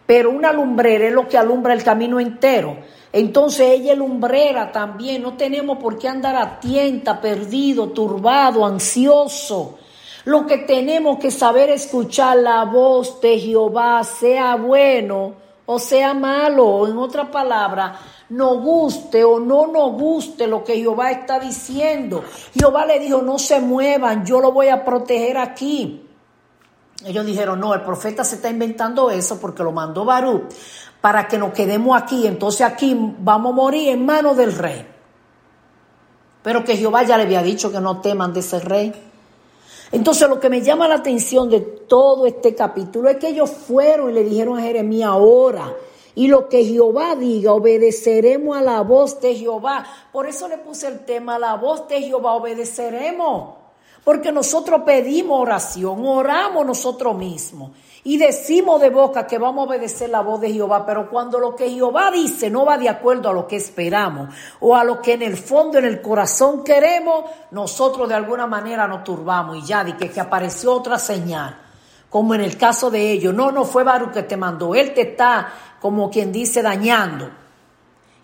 pero 0.07 0.31
una 0.31 0.53
lumbrera 0.53 1.09
es 1.09 1.13
lo 1.13 1.27
que 1.29 1.37
alumbra 1.37 1.73
el 1.73 1.83
camino 1.83 2.21
entero. 2.21 2.77
Entonces 3.13 3.73
ella 3.73 3.95
es 3.95 3.99
lumbrera 3.99 4.71
también, 4.71 5.21
no 5.21 5.33
tenemos 5.33 5.79
por 5.79 5.99
qué 5.99 6.07
andar 6.07 6.37
a 6.37 6.61
tienta, 6.61 7.21
perdido, 7.21 7.89
turbado, 7.89 8.65
ansioso. 8.65 9.81
Lo 10.27 10.47
que 10.47 10.59
tenemos 10.59 11.19
que 11.19 11.33
saber 11.33 11.71
escuchar 11.71 12.37
la 12.37 12.65
voz 12.67 13.21
de 13.21 13.37
Jehová, 13.37 14.05
sea 14.05 14.55
bueno 14.55 15.50
o 15.73 15.79
sea 15.79 16.15
malo, 16.15 16.67
o 16.67 16.89
en 16.89 16.99
otra 16.99 17.31
palabra, 17.31 17.97
no 18.31 18.57
guste 18.57 19.23
o 19.23 19.39
no 19.39 19.69
nos 19.69 19.93
guste 19.93 20.49
lo 20.49 20.65
que 20.65 20.75
Jehová 20.75 21.13
está 21.13 21.39
diciendo. 21.39 22.25
Jehová 22.53 22.87
le 22.87 22.99
dijo, 22.99 23.23
no 23.23 23.39
se 23.39 23.61
muevan, 23.61 24.27
yo 24.27 24.41
lo 24.41 24.51
voy 24.51 24.67
a 24.67 24.85
proteger 24.85 25.39
aquí. 25.39 26.09
Ellos 27.05 27.25
dijeron, 27.25 27.61
no, 27.61 27.73
el 27.73 27.83
profeta 27.83 28.25
se 28.25 28.35
está 28.35 28.51
inventando 28.51 29.13
eso 29.13 29.41
porque 29.41 29.63
lo 29.63 29.71
mandó 29.71 30.05
Barú 30.05 30.49
para 31.01 31.29
que 31.29 31.39
nos 31.39 31.53
quedemos 31.53 31.97
aquí. 31.97 32.27
Entonces 32.27 32.63
aquí 32.63 33.15
vamos 33.21 33.53
a 33.53 33.55
morir 33.55 33.91
en 33.91 34.05
manos 34.05 34.37
del 34.37 34.53
rey. 34.53 34.85
Pero 36.43 36.65
que 36.65 36.77
Jehová 36.77 37.05
ya 37.05 37.17
le 37.17 37.23
había 37.23 37.43
dicho 37.45 37.71
que 37.71 37.81
no 37.81 38.01
teman 38.01 38.33
de 38.33 38.41
ese 38.41 38.59
rey. 38.59 39.10
Entonces 39.93 40.29
lo 40.29 40.39
que 40.39 40.49
me 40.49 40.63
llama 40.63 40.87
la 40.87 40.97
atención 40.97 41.51
de 41.51 41.61
todo 41.61 42.27
este 42.27 42.55
capítulo 42.55 43.09
es 43.09 43.17
que 43.17 43.29
ellos 43.29 43.51
fueron 43.51 44.11
y 44.11 44.15
le 44.15 44.25
dijeron 44.25 44.59
a 44.59 44.63
Jeremías, 44.63 45.11
ahora, 45.11 45.75
y 46.15 46.29
lo 46.29 46.49
que 46.49 46.65
Jehová 46.65 47.17
diga, 47.17 47.53
obedeceremos 47.53 48.57
a 48.57 48.63
la 48.63 48.81
voz 48.83 49.21
de 49.21 49.35
Jehová. 49.35 49.85
Por 50.13 50.27
eso 50.27 50.49
le 50.49 50.59
puse 50.59 50.87
el 50.87 51.05
tema, 51.05 51.39
la 51.39 51.55
voz 51.55 51.89
de 51.89 52.03
Jehová 52.03 52.35
obedeceremos. 52.35 53.55
Porque 54.05 54.33
nosotros 54.33 54.83
pedimos 54.85 55.41
oración, 55.41 56.07
oramos 56.07 56.65
nosotros 56.65 57.17
mismos 57.17 57.71
y 58.03 58.17
decimos 58.17 58.81
de 58.81 58.89
boca 58.89 59.27
que 59.27 59.39
vamos 59.39 59.67
a 59.67 59.69
obedecer 59.69 60.09
la 60.09 60.23
voz 60.23 60.41
de 60.41 60.53
Jehová, 60.53 60.87
pero 60.87 61.11
cuando 61.11 61.39
lo 61.39 61.55
que 61.55 61.69
Jehová 61.69 62.11
dice 62.11 62.49
no 62.49 62.65
va 62.65 62.79
de 62.79 62.89
acuerdo 62.89 63.29
a 63.29 63.33
lo 63.35 63.47
que 63.47 63.57
esperamos 63.57 64.35
o 64.61 64.75
a 64.75 64.85
lo 64.85 65.03
que 65.03 65.15
en 65.15 65.23
el 65.23 65.37
fondo, 65.37 65.79
en 65.79 65.85
el 65.85 66.01
corazón 66.01 66.65
queremos, 66.65 67.25
nosotros 67.51 68.09
de 68.09 68.15
alguna 68.15 68.47
manera 68.47 68.89
nos 68.89 69.05
turbamos 69.05 69.59
y 69.59 69.67
ya 69.67 69.85
de 69.85 69.97
que, 69.97 70.11
que 70.11 70.21
apareció 70.21 70.73
otra 70.73 70.99
señal, 70.99 71.59
como 72.09 72.35
en 72.35 72.41
el 72.41 72.57
caso 72.57 72.91
de 72.91 73.11
ellos. 73.11 73.35
No, 73.35 73.53
no 73.53 73.65
fue 73.65 73.85
Baruch 73.85 74.13
que 74.13 74.23
te 74.23 74.37
mandó, 74.37 74.75
él 74.75 74.95
te 74.95 75.03
está, 75.03 75.53
como 75.79 76.11
quien 76.11 76.33
dice, 76.33 76.63
dañando. 76.63 77.29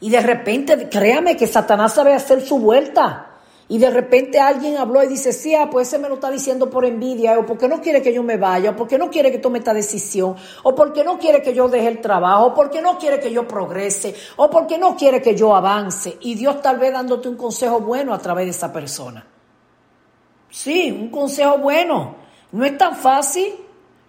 Y 0.00 0.08
de 0.10 0.20
repente, 0.20 0.88
créame 0.88 1.36
que 1.36 1.46
Satanás 1.46 1.94
sabe 1.94 2.14
hacer 2.14 2.40
su 2.40 2.58
vuelta. 2.58 3.25
Y 3.68 3.78
de 3.78 3.90
repente 3.90 4.38
alguien 4.38 4.76
habló 4.76 5.02
y 5.02 5.08
dice, 5.08 5.32
sí, 5.32 5.54
ah, 5.54 5.68
pues 5.68 5.88
ese 5.88 5.98
me 5.98 6.08
lo 6.08 6.14
está 6.14 6.30
diciendo 6.30 6.70
por 6.70 6.84
envidia, 6.84 7.36
o 7.36 7.44
porque 7.44 7.66
no 7.66 7.80
quiere 7.80 8.00
que 8.00 8.14
yo 8.14 8.22
me 8.22 8.36
vaya, 8.36 8.70
o 8.70 8.76
porque 8.76 8.96
no 8.96 9.10
quiere 9.10 9.32
que 9.32 9.38
tome 9.38 9.58
esta 9.58 9.74
decisión, 9.74 10.36
o 10.62 10.74
porque 10.74 11.02
no 11.02 11.18
quiere 11.18 11.42
que 11.42 11.52
yo 11.52 11.68
deje 11.68 11.88
el 11.88 12.00
trabajo, 12.00 12.46
o 12.46 12.54
porque 12.54 12.80
no 12.80 12.96
quiere 12.96 13.18
que 13.18 13.32
yo 13.32 13.48
progrese, 13.48 14.14
o 14.36 14.48
porque 14.48 14.78
no 14.78 14.96
quiere 14.96 15.20
que 15.20 15.34
yo 15.34 15.56
avance. 15.56 16.16
Y 16.20 16.36
Dios 16.36 16.62
tal 16.62 16.78
vez 16.78 16.92
dándote 16.92 17.28
un 17.28 17.36
consejo 17.36 17.80
bueno 17.80 18.14
a 18.14 18.18
través 18.18 18.46
de 18.46 18.50
esa 18.50 18.72
persona. 18.72 19.26
Sí, 20.48 20.92
un 20.92 21.10
consejo 21.10 21.58
bueno. 21.58 22.14
No 22.52 22.64
es 22.64 22.78
tan 22.78 22.94
fácil. 22.96 23.52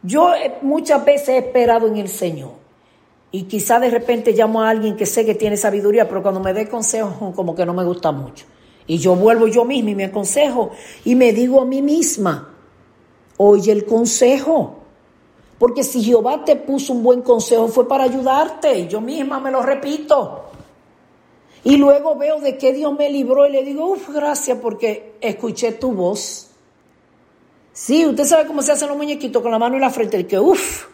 Yo 0.03 0.33
eh, 0.35 0.59
muchas 0.61 1.03
veces 1.03 1.29
he 1.29 1.37
esperado 1.39 1.87
en 1.87 1.97
el 1.97 2.09
Señor. 2.09 2.51
Y 3.31 3.43
quizá 3.43 3.79
de 3.79 3.89
repente 3.89 4.31
llamo 4.33 4.61
a 4.61 4.69
alguien 4.69 4.95
que 4.95 5.05
sé 5.05 5.25
que 5.25 5.35
tiene 5.35 5.57
sabiduría, 5.57 6.07
pero 6.07 6.21
cuando 6.21 6.39
me 6.39 6.53
dé 6.53 6.69
consejo 6.69 7.33
como 7.35 7.55
que 7.55 7.65
no 7.65 7.73
me 7.73 7.83
gusta 7.83 8.11
mucho. 8.11 8.45
Y 8.87 8.97
yo 8.97 9.15
vuelvo 9.15 9.47
yo 9.47 9.65
misma 9.65 9.91
y 9.91 9.95
me 9.95 10.05
aconsejo 10.05 10.71
y 11.03 11.15
me 11.15 11.33
digo 11.33 11.61
a 11.61 11.65
mí 11.65 11.81
misma, 11.81 12.55
oye 13.37 13.71
el 13.71 13.85
consejo. 13.85 14.75
Porque 15.59 15.83
si 15.83 16.03
Jehová 16.03 16.45
te 16.45 16.55
puso 16.55 16.93
un 16.93 17.03
buen 17.03 17.21
consejo 17.21 17.67
fue 17.67 17.87
para 17.87 18.05
ayudarte. 18.05 18.79
Y 18.79 18.87
yo 18.87 19.01
misma 19.01 19.39
me 19.39 19.51
lo 19.51 19.61
repito. 19.61 20.43
Y 21.63 21.75
luego 21.75 22.15
veo 22.15 22.39
de 22.39 22.57
qué 22.57 22.71
Dios 22.71 22.93
me 22.97 23.09
libró 23.09 23.45
y 23.45 23.51
le 23.51 23.63
digo, 23.63 23.87
uff, 23.87 24.09
gracias 24.09 24.57
porque 24.61 25.15
escuché 25.19 25.73
tu 25.73 25.91
voz. 25.91 26.49
Sí, 27.73 28.05
usted 28.05 28.25
sabe 28.25 28.47
cómo 28.47 28.61
se 28.61 28.71
hacen 28.71 28.87
los 28.87 28.97
muñequitos 28.97 29.41
con 29.41 29.51
la 29.51 29.59
mano 29.59 29.75
en 29.75 29.81
la 29.81 29.89
frente, 29.89 30.19
y 30.19 30.23
que 30.23 30.39
uff, 30.39 30.85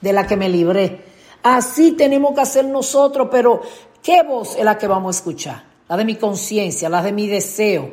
de 0.00 0.12
la 0.12 0.26
que 0.26 0.36
me 0.36 0.48
libré. 0.48 1.02
Así 1.42 1.92
tenemos 1.92 2.34
que 2.34 2.40
hacer 2.42 2.64
nosotros, 2.64 3.28
pero 3.30 3.62
¿qué 4.02 4.22
voz 4.22 4.54
es 4.56 4.64
la 4.64 4.76
que 4.76 4.86
vamos 4.86 5.16
a 5.16 5.18
escuchar? 5.18 5.67
La 5.88 5.96
de 5.96 6.04
mi 6.04 6.16
conciencia, 6.16 6.88
la 6.88 7.02
de 7.02 7.12
mi 7.12 7.26
deseo, 7.26 7.90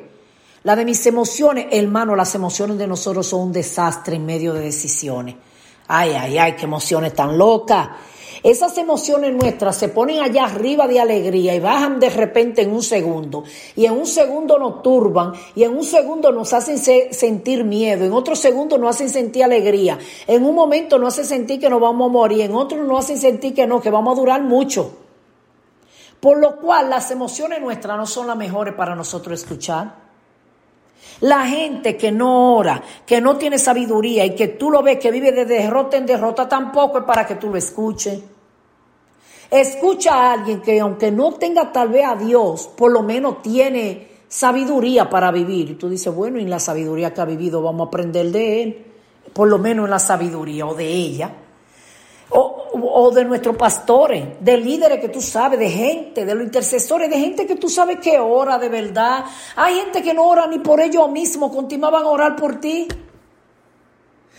la 0.64 0.76
de 0.76 0.86
mis 0.86 1.06
emociones. 1.06 1.68
Hermano, 1.72 2.16
las 2.16 2.36
emociones 2.36 2.78
de 2.78 2.88
nosotros 2.88 3.28
son 3.28 3.42
un 3.42 3.54
desastre 3.54 4.18
en 4.18 4.26
medio 4.26 4.54
de 4.54 4.62
decisiones. 4.62 5.36
Ay, 5.88 6.12
ay, 6.12 6.38
ay, 6.38 6.54
qué 6.54 6.66
emociones 6.66 7.14
tan 7.14 7.38
locas. 7.38 7.90
Esas 8.44 8.78
emociones 8.78 9.34
nuestras 9.34 9.76
se 9.76 9.90
ponen 9.90 10.22
allá 10.22 10.46
arriba 10.46 10.88
de 10.88 11.00
alegría 11.00 11.56
y 11.56 11.60
bajan 11.60 12.00
de 12.00 12.10
repente 12.10 12.62
en 12.62 12.72
un 12.72 12.84
segundo. 12.84 13.44
Y 13.76 13.86
en 13.86 13.94
un 13.94 14.06
segundo 14.06 14.60
nos 14.60 14.84
turban 14.84 15.34
y 15.56 15.64
en 15.64 15.76
un 15.76 15.84
segundo 15.84 16.32
nos 16.32 16.54
hacen 16.54 16.78
sentir 16.78 17.64
miedo. 17.64 18.06
En 18.06 18.14
otro 18.14 18.36
segundo 18.36 18.78
nos 18.78 18.96
hacen 18.96 19.10
sentir 19.10 19.44
alegría. 19.44 19.98
En 20.28 20.46
un 20.46 20.54
momento 20.54 21.00
nos 21.00 21.14
hacen 21.14 21.26
sentir 21.26 21.60
que 21.60 21.70
nos 21.70 21.82
vamos 21.82 22.08
a 22.08 22.12
morir. 22.12 22.42
En 22.42 22.54
otro 22.54 22.84
nos 22.84 23.06
hacen 23.06 23.18
sentir 23.18 23.56
que 23.56 23.66
no, 23.66 23.82
que 23.82 23.90
vamos 23.90 24.16
a 24.16 24.22
durar 24.22 24.44
mucho. 24.44 25.05
Por 26.26 26.40
lo 26.40 26.56
cual 26.56 26.90
las 26.90 27.12
emociones 27.12 27.62
nuestras 27.62 27.96
no 27.96 28.08
son 28.08 28.26
las 28.26 28.36
mejores 28.36 28.74
para 28.74 28.96
nosotros 28.96 29.40
escuchar. 29.40 29.94
La 31.20 31.46
gente 31.46 31.96
que 31.98 32.12
no 32.12 32.56
ora, 32.56 32.82
que 33.06 33.22
no 33.22 33.38
tiene 33.38 33.60
sabiduría 33.60 34.26
y 34.26 34.34
que 34.34 34.48
tú 34.48 34.72
lo 34.72 34.82
ves 34.82 34.98
que 34.98 35.12
vive 35.12 35.32
de 35.32 35.46
derrota 35.46 35.98
en 35.98 36.08
derrota, 36.08 36.50
tampoco 36.50 36.98
es 36.98 37.04
para 37.04 37.28
que 37.28 37.36
tú 37.36 37.52
lo 37.52 37.58
escuches. 37.58 38.20
Escucha 39.52 40.16
a 40.16 40.34
alguien 40.34 40.64
que 40.64 40.80
aunque 40.80 41.12
no 41.12 41.34
tenga 41.34 41.72
tal 41.72 41.90
vez 41.90 42.08
a 42.08 42.16
Dios, 42.16 42.72
por 42.76 42.92
lo 42.92 43.04
menos 43.04 43.44
tiene 43.44 44.08
sabiduría 44.28 45.08
para 45.08 45.30
vivir. 45.30 45.70
Y 45.70 45.76
tú 45.76 45.90
dices, 45.90 46.12
bueno, 46.12 46.40
en 46.40 46.50
la 46.50 46.58
sabiduría 46.58 47.14
que 47.14 47.22
ha 47.22 47.26
vivido 47.26 47.62
vamos 47.62 47.86
a 47.86 47.90
aprender 47.90 48.32
de 48.32 48.64
él, 48.64 48.86
por 49.32 49.48
lo 49.48 49.60
menos 49.60 49.86
en 49.86 49.92
la 49.92 50.00
sabiduría 50.00 50.66
o 50.66 50.74
de 50.74 50.88
ella 50.88 51.36
o, 52.82 53.12
de 53.12 53.26
nuestros 53.26 53.56
pastores, 53.56 54.24
de 54.40 54.58
líderes 54.58 55.00
que 55.00 55.10
tú 55.10 55.22
sabes, 55.22 55.60
de 55.60 55.70
gente, 55.70 56.26
de 56.26 56.36
los 56.36 56.44
intercesores, 56.44 57.10
de 57.10 57.18
gente 57.18 57.46
que 57.46 57.56
tú 57.56 57.70
sabes 57.70 58.00
que 58.00 58.20
ora 58.20 58.58
de 58.58 58.70
verdad. 58.70 59.26
Hay 59.56 59.76
gente 59.76 60.02
que 60.02 60.14
no 60.14 60.28
ora 60.28 60.48
ni 60.48 60.60
por 60.60 60.80
ellos 60.80 61.10
mismos, 61.10 61.52
continuaban 61.52 62.04
a 62.04 62.08
orar 62.08 62.36
por 62.36 62.60
ti. 62.60 62.88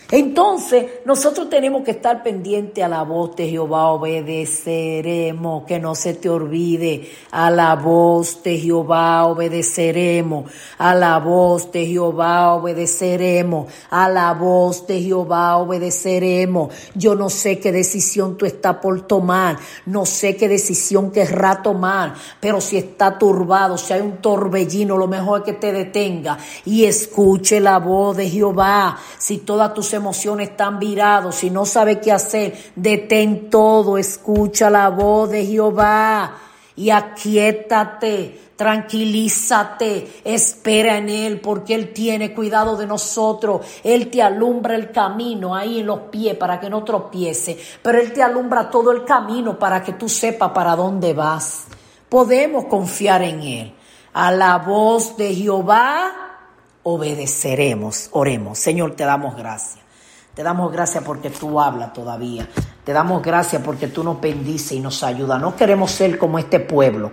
Entonces, 0.09 0.85
nosotros 1.03 1.49
tenemos 1.49 1.83
que 1.83 1.91
estar 1.91 2.23
pendientes 2.23 2.81
a 2.81 2.87
la 2.87 3.03
voz 3.03 3.35
de 3.35 3.49
Jehová, 3.49 3.87
obedeceremos, 3.87 5.65
que 5.65 5.79
no 5.79 5.95
se 5.95 6.13
te 6.13 6.29
olvide, 6.29 7.11
a 7.31 7.51
la 7.51 7.75
voz 7.75 8.41
de 8.41 8.57
Jehová 8.57 9.25
obedeceremos, 9.25 10.49
a 10.77 10.95
la 10.95 11.19
voz 11.19 11.73
de 11.73 11.87
Jehová 11.87 12.53
obedeceremos, 12.53 13.67
a 13.89 14.07
la 14.07 14.33
voz 14.33 14.87
de 14.87 15.01
Jehová 15.01 15.57
obedeceremos. 15.57 16.73
Yo 16.95 17.13
no 17.15 17.29
sé 17.29 17.59
qué 17.59 17.73
decisión 17.73 18.37
tú 18.37 18.45
estás 18.45 18.77
por 18.77 19.01
tomar, 19.01 19.57
no 19.85 20.05
sé 20.05 20.37
qué 20.37 20.47
decisión 20.47 21.11
querrá 21.11 21.61
tomar, 21.61 22.13
pero 22.39 22.61
si 22.61 22.77
está 22.77 23.17
turbado, 23.17 23.77
si 23.77 23.91
hay 23.91 23.99
un 23.99 24.17
torbellino, 24.17 24.95
lo 24.97 25.07
mejor 25.07 25.39
es 25.39 25.45
que 25.47 25.53
te 25.53 25.73
detenga. 25.73 26.37
Y 26.63 26.85
escuche 26.85 27.59
la 27.59 27.79
voz 27.79 28.15
de 28.15 28.29
Jehová. 28.29 28.97
Si 29.17 29.39
todas 29.39 29.73
tus 29.73 29.96
emociones 29.97 30.51
están 30.51 30.79
virados, 30.79 31.35
si 31.35 31.49
no 31.49 31.65
sabe 31.65 31.99
qué 31.99 32.11
hacer, 32.11 32.57
detén 32.75 33.49
todo, 33.49 33.97
escucha 33.97 34.69
la 34.69 34.89
voz 34.89 35.29
de 35.29 35.45
Jehová 35.45 36.37
y 36.77 36.91
aquietate, 36.91 38.51
tranquilízate, 38.55 40.21
espera 40.23 40.97
en 40.97 41.09
Él, 41.09 41.41
porque 41.41 41.73
Él 41.73 41.91
tiene 41.91 42.35
cuidado 42.35 42.77
de 42.77 42.85
nosotros. 42.85 43.61
Él 43.83 44.11
te 44.11 44.21
alumbra 44.21 44.75
el 44.75 44.91
camino 44.91 45.55
ahí 45.55 45.79
en 45.79 45.87
los 45.87 46.01
pies 46.11 46.35
para 46.35 46.59
que 46.59 46.69
no 46.69 46.83
tropiece, 46.83 47.57
pero 47.81 47.99
Él 47.99 48.13
te 48.13 48.21
alumbra 48.21 48.69
todo 48.69 48.91
el 48.91 49.03
camino 49.03 49.57
para 49.57 49.83
que 49.83 49.93
tú 49.93 50.07
sepas 50.07 50.51
para 50.51 50.75
dónde 50.75 51.13
vas. 51.13 51.65
Podemos 52.07 52.65
confiar 52.65 53.23
en 53.23 53.41
Él. 53.41 53.73
A 54.13 54.31
la 54.31 54.59
voz 54.59 55.17
de 55.17 55.33
Jehová 55.33 56.11
obedeceremos. 56.83 58.09
Oremos. 58.11 58.59
Señor, 58.59 58.95
te 58.95 59.03
damos 59.03 59.35
gracias. 59.35 59.86
Te 60.37 60.43
damos 60.43 60.71
gracias 60.71 61.03
porque 61.03 61.31
tú 61.31 61.59
hablas 61.59 61.93
todavía. 61.93 62.47
Te 62.83 62.93
damos 62.93 63.23
gracias 63.23 63.59
porque 63.65 63.87
tú 63.87 64.03
nos 64.03 64.21
bendices 64.21 64.73
y 64.73 64.79
nos 64.79 65.01
ayudas. 65.01 65.41
No 65.41 65.55
queremos 65.55 65.89
ser 65.89 66.19
como 66.19 66.37
este 66.37 66.59
pueblo 66.59 67.11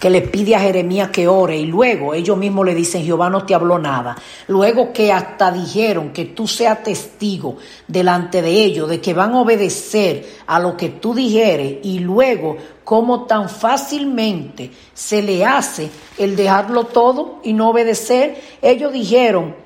que 0.00 0.08
le 0.08 0.22
pide 0.22 0.56
a 0.56 0.60
Jeremías 0.60 1.10
que 1.10 1.28
ore 1.28 1.58
y 1.58 1.66
luego 1.66 2.14
ellos 2.14 2.38
mismos 2.38 2.64
le 2.64 2.74
dicen, 2.74 3.04
Jehová 3.04 3.28
no 3.28 3.44
te 3.44 3.54
habló 3.54 3.78
nada. 3.78 4.16
Luego 4.48 4.90
que 4.90 5.12
hasta 5.12 5.52
dijeron 5.52 6.14
que 6.14 6.24
tú 6.24 6.48
seas 6.48 6.82
testigo 6.82 7.58
delante 7.86 8.40
de 8.40 8.50
ellos, 8.50 8.88
de 8.88 9.02
que 9.02 9.12
van 9.12 9.34
a 9.34 9.42
obedecer 9.42 10.26
a 10.46 10.58
lo 10.58 10.78
que 10.78 10.88
tú 10.88 11.14
dijeres 11.14 11.80
y 11.82 11.98
luego 11.98 12.56
cómo 12.84 13.26
tan 13.26 13.50
fácilmente 13.50 14.70
se 14.94 15.20
le 15.20 15.44
hace 15.44 15.90
el 16.16 16.34
dejarlo 16.36 16.84
todo 16.84 17.40
y 17.44 17.52
no 17.52 17.68
obedecer. 17.68 18.40
Ellos 18.62 18.94
dijeron, 18.94 19.65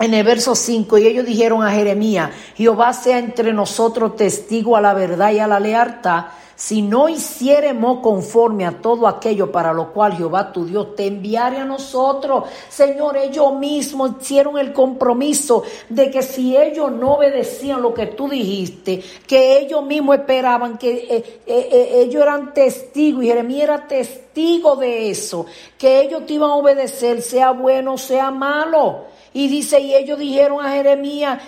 en 0.00 0.14
el 0.14 0.24
verso 0.24 0.54
5, 0.54 0.96
y 0.98 1.06
ellos 1.06 1.26
dijeron 1.26 1.62
a 1.62 1.70
Jeremías, 1.70 2.30
Jehová 2.56 2.92
sea 2.94 3.18
entre 3.18 3.52
nosotros 3.52 4.16
testigo 4.16 4.74
a 4.74 4.80
la 4.80 4.94
verdad 4.94 5.30
y 5.30 5.38
a 5.40 5.46
la 5.46 5.60
lealtad, 5.60 6.24
si 6.56 6.82
no 6.82 7.08
hiciéremos 7.08 8.00
conforme 8.00 8.66
a 8.66 8.82
todo 8.82 9.06
aquello 9.06 9.50
para 9.50 9.72
lo 9.72 9.94
cual 9.94 10.14
Jehová 10.14 10.52
tu 10.52 10.66
Dios 10.66 10.94
te 10.94 11.06
enviaría 11.06 11.62
a 11.62 11.64
nosotros. 11.64 12.44
Señor, 12.68 13.16
ellos 13.16 13.54
mismos 13.54 14.12
hicieron 14.20 14.58
el 14.58 14.74
compromiso 14.74 15.62
de 15.88 16.10
que 16.10 16.22
si 16.22 16.54
ellos 16.58 16.92
no 16.92 17.14
obedecían 17.14 17.80
lo 17.80 17.94
que 17.94 18.08
tú 18.08 18.28
dijiste, 18.28 19.02
que 19.26 19.58
ellos 19.58 19.82
mismos 19.86 20.16
esperaban, 20.16 20.76
que 20.76 20.90
eh, 20.90 21.40
eh, 21.46 21.68
eh, 21.72 22.02
ellos 22.02 22.22
eran 22.22 22.52
testigos 22.52 23.24
y 23.24 23.28
Jeremías 23.28 23.64
era 23.64 23.88
testigo 23.88 24.76
de 24.76 25.10
eso, 25.10 25.46
que 25.78 26.02
ellos 26.02 26.26
te 26.26 26.34
iban 26.34 26.50
a 26.50 26.56
obedecer, 26.56 27.22
sea 27.22 27.52
bueno, 27.52 27.96
sea 27.96 28.30
malo. 28.30 29.06
Y 29.32 29.48
dice, 29.48 29.80
y 29.80 29.94
ellos 29.94 30.18
dijeron 30.18 30.64
a 30.64 30.72
Jeremías, 30.72 31.40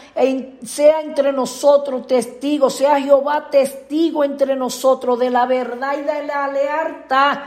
sea 0.64 1.00
entre 1.00 1.32
nosotros 1.32 2.06
testigo, 2.06 2.70
sea 2.70 3.00
Jehová 3.00 3.48
testigo 3.50 4.22
entre 4.22 4.54
nosotros 4.54 5.18
de 5.18 5.30
la 5.30 5.46
verdad 5.46 5.94
y 5.98 6.02
de 6.02 6.26
la 6.26 6.48
lealtad 6.48 7.38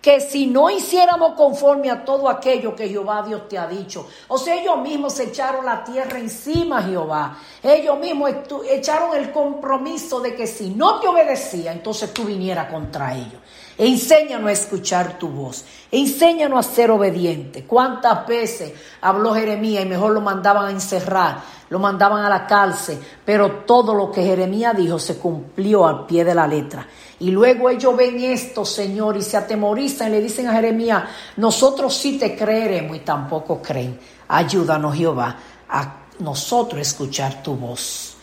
que 0.00 0.20
si 0.20 0.46
no 0.46 0.70
hiciéramos 0.70 1.34
conforme 1.34 1.90
a 1.90 2.04
todo 2.04 2.28
aquello 2.28 2.74
que 2.74 2.88
Jehová 2.88 3.22
Dios 3.22 3.48
te 3.48 3.58
ha 3.58 3.66
dicho, 3.66 4.08
o 4.28 4.38
sea, 4.38 4.54
ellos 4.54 4.78
mismos 4.78 5.12
se 5.14 5.24
echaron 5.24 5.64
la 5.66 5.84
tierra 5.84 6.18
encima, 6.18 6.82
Jehová, 6.82 7.36
ellos 7.62 7.98
mismos 7.98 8.30
echaron 8.70 9.14
el 9.14 9.30
compromiso 9.30 10.20
de 10.20 10.34
que 10.34 10.46
si 10.46 10.70
no 10.70 11.00
te 11.00 11.08
obedecía, 11.08 11.72
entonces 11.72 12.14
tú 12.14 12.24
vinieras 12.24 12.70
contra 12.70 13.14
ellos. 13.14 13.40
Enséñanos 13.80 14.50
a 14.50 14.52
escuchar 14.52 15.18
tu 15.18 15.28
voz. 15.28 15.64
Enséñanos 15.90 16.66
a 16.66 16.70
ser 16.70 16.90
obediente. 16.90 17.64
¿Cuántas 17.64 18.26
veces 18.26 18.74
habló 19.00 19.32
Jeremías 19.34 19.86
y 19.86 19.88
mejor 19.88 20.12
lo 20.12 20.20
mandaban 20.20 20.66
a 20.66 20.70
encerrar? 20.70 21.40
Lo 21.70 21.78
mandaban 21.78 22.22
a 22.22 22.28
la 22.28 22.46
cárcel. 22.46 22.98
Pero 23.24 23.62
todo 23.64 23.94
lo 23.94 24.12
que 24.12 24.22
Jeremías 24.22 24.76
dijo 24.76 24.98
se 24.98 25.16
cumplió 25.16 25.86
al 25.86 26.04
pie 26.04 26.26
de 26.26 26.34
la 26.34 26.46
letra. 26.46 26.86
Y 27.20 27.30
luego 27.30 27.70
ellos 27.70 27.96
ven 27.96 28.20
esto, 28.20 28.66
Señor, 28.66 29.16
y 29.16 29.22
se 29.22 29.38
atemorizan 29.38 30.08
y 30.08 30.10
le 30.10 30.20
dicen 30.20 30.48
a 30.48 30.52
Jeremías, 30.52 31.04
nosotros 31.38 31.96
sí 31.96 32.18
te 32.18 32.36
creeremos 32.36 32.98
y 32.98 33.00
tampoco 33.00 33.62
creen. 33.62 33.98
Ayúdanos, 34.28 34.94
Jehová, 34.94 35.36
a 35.70 36.00
nosotros 36.18 36.82
escuchar 36.82 37.42
tu 37.42 37.54
voz. 37.54 38.14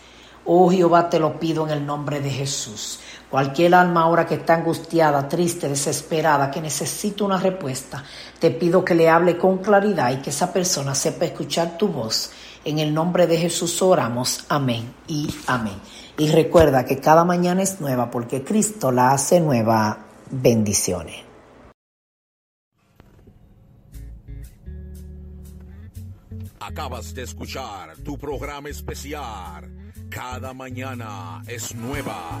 Oh 0.44 0.70
Jehová, 0.70 1.10
te 1.10 1.18
lo 1.18 1.36
pido 1.36 1.66
en 1.66 1.72
el 1.72 1.84
nombre 1.84 2.20
de 2.20 2.30
Jesús. 2.30 3.00
Cualquier 3.30 3.74
alma 3.74 4.02
ahora 4.02 4.26
que 4.26 4.36
está 4.36 4.54
angustiada, 4.54 5.28
triste, 5.28 5.68
desesperada, 5.68 6.50
que 6.50 6.62
necesita 6.62 7.24
una 7.24 7.38
respuesta, 7.38 8.02
te 8.38 8.50
pido 8.50 8.82
que 8.82 8.94
le 8.94 9.10
hable 9.10 9.36
con 9.36 9.58
claridad 9.58 10.12
y 10.12 10.22
que 10.22 10.30
esa 10.30 10.50
persona 10.50 10.94
sepa 10.94 11.26
escuchar 11.26 11.76
tu 11.76 11.88
voz. 11.88 12.30
En 12.64 12.78
el 12.78 12.92
nombre 12.94 13.26
de 13.26 13.36
Jesús 13.36 13.82
oramos. 13.82 14.46
Amén 14.48 14.94
y 15.06 15.28
amén. 15.46 15.76
Y 16.16 16.28
recuerda 16.28 16.86
que 16.86 17.00
cada 17.00 17.24
mañana 17.24 17.62
es 17.62 17.80
nueva 17.80 18.10
porque 18.10 18.42
Cristo 18.42 18.90
la 18.90 19.12
hace 19.12 19.40
nueva. 19.40 20.06
Bendiciones. 20.30 21.24
Acabas 26.60 27.14
de 27.14 27.22
escuchar 27.22 27.96
tu 27.98 28.18
programa 28.18 28.68
especial. 28.68 29.70
Cada 30.10 30.54
mañana 30.54 31.42
es 31.46 31.74
nueva 31.74 32.40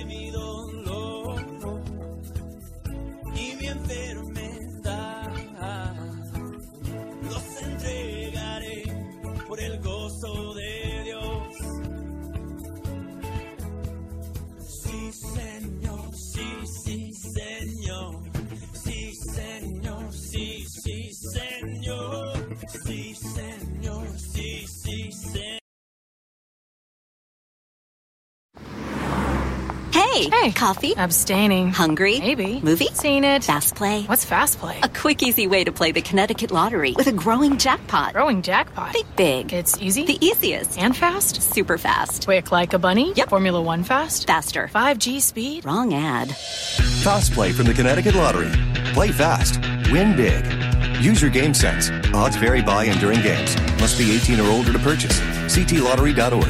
Sí, 22.91 23.15
Señor, 23.15 24.07
sí, 24.17 24.65
sí, 24.67 25.11
Señor. 25.13 25.59
Hey, 29.93 30.29
Hey. 30.29 30.51
coffee? 30.51 30.93
Abstaining. 30.97 31.71
Hungry? 31.71 32.19
Maybe. 32.19 32.59
Movie? 32.61 32.87
Seen 32.93 33.23
it. 33.23 33.45
Fast 33.45 33.75
play? 33.75 34.03
What's 34.03 34.25
fast 34.25 34.59
play? 34.59 34.77
A 34.83 34.89
quick, 34.89 35.23
easy 35.23 35.47
way 35.47 35.63
to 35.63 35.71
play 35.71 35.93
the 35.93 36.01
Connecticut 36.01 36.51
Lottery 36.51 36.91
with 36.97 37.07
a 37.07 37.13
growing 37.13 37.57
jackpot. 37.57 38.11
Growing 38.13 38.41
jackpot. 38.41 38.91
Think 38.91 39.15
big. 39.15 39.53
It's 39.53 39.77
easy. 39.81 40.05
The 40.05 40.17
easiest. 40.25 40.77
and 40.77 40.95
fast. 40.95 41.41
Super 41.41 41.77
fast. 41.77 42.25
Quick 42.25 42.51
like 42.51 42.73
a 42.73 42.79
bunny. 42.79 43.13
Yep. 43.15 43.29
Formula 43.29 43.61
One 43.61 43.83
fast. 43.85 44.27
Faster. 44.27 44.67
5G 44.67 45.21
speed. 45.21 45.63
Wrong 45.65 45.93
ad. 45.93 46.35
Fast 47.03 47.31
Play 47.33 47.53
from 47.53 47.67
the 47.67 47.73
Connecticut 47.73 48.15
Lottery. 48.15 48.51
Play 48.93 49.11
fast. 49.11 49.59
Win 49.93 50.15
big. 50.17 50.43
Use 51.01 51.19
your 51.19 51.31
game 51.31 51.53
sense. 51.55 51.91
Odds 52.13 52.35
vary 52.37 52.61
by 52.61 52.85
and 52.85 52.99
during 53.01 53.21
games. 53.23 53.55
Must 53.79 53.97
be 53.97 54.11
18 54.11 54.39
or 54.39 54.49
older 54.51 54.71
to 54.71 54.79
purchase. 54.79 55.19
Ctlottery.org. 55.47 56.47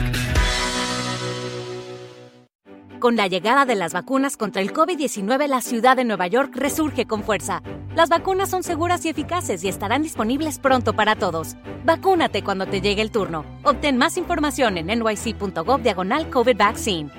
Con 2.99 3.15
la 3.15 3.27
llegada 3.27 3.65
de 3.65 3.75
las 3.75 3.93
vacunas 3.93 4.37
contra 4.37 4.61
el 4.61 4.73
COVID-19, 4.73 5.47
la 5.47 5.61
ciudad 5.61 5.95
de 5.95 6.03
Nueva 6.03 6.27
York 6.27 6.51
resurge 6.53 7.07
con 7.07 7.23
fuerza. 7.23 7.63
Las 7.95 8.09
vacunas 8.09 8.49
son 8.49 8.61
seguras 8.61 9.05
y 9.05 9.09
eficaces 9.09 9.63
y 9.63 9.69
estarán 9.69 10.03
disponibles 10.03 10.59
pronto 10.59 10.93
para 10.93 11.15
todos. 11.15 11.55
Vacúnate 11.85 12.43
cuando 12.43 12.67
te 12.67 12.81
llegue 12.81 13.01
el 13.01 13.09
turno. 13.09 13.45
Obtén 13.63 13.97
más 13.97 14.17
información 14.17 14.77
en 14.77 14.87
nyc.gov 14.87 15.81
diagonal 15.81 16.29
COVID 16.29 16.57
Vaccine. 16.57 17.09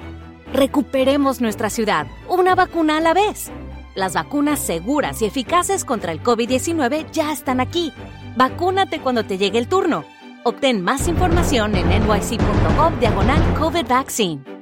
Recuperemos 0.52 1.40
nuestra 1.40 1.70
ciudad, 1.70 2.06
una 2.28 2.54
vacuna 2.54 2.98
a 2.98 3.00
la 3.00 3.14
vez. 3.14 3.50
Las 3.94 4.14
vacunas 4.14 4.58
seguras 4.58 5.20
y 5.20 5.26
eficaces 5.26 5.84
contra 5.84 6.12
el 6.12 6.22
COVID-19 6.22 7.10
ya 7.12 7.30
están 7.30 7.60
aquí. 7.60 7.92
Vacúnate 8.36 9.00
cuando 9.00 9.24
te 9.24 9.36
llegue 9.36 9.58
el 9.58 9.68
turno. 9.68 10.04
Obtén 10.44 10.82
más 10.82 11.08
información 11.08 11.76
en 11.76 11.88
nyc.gov 11.88 12.98
diagonal 12.98 13.54
COVID 13.58 13.86
Vaccine. 13.86 14.61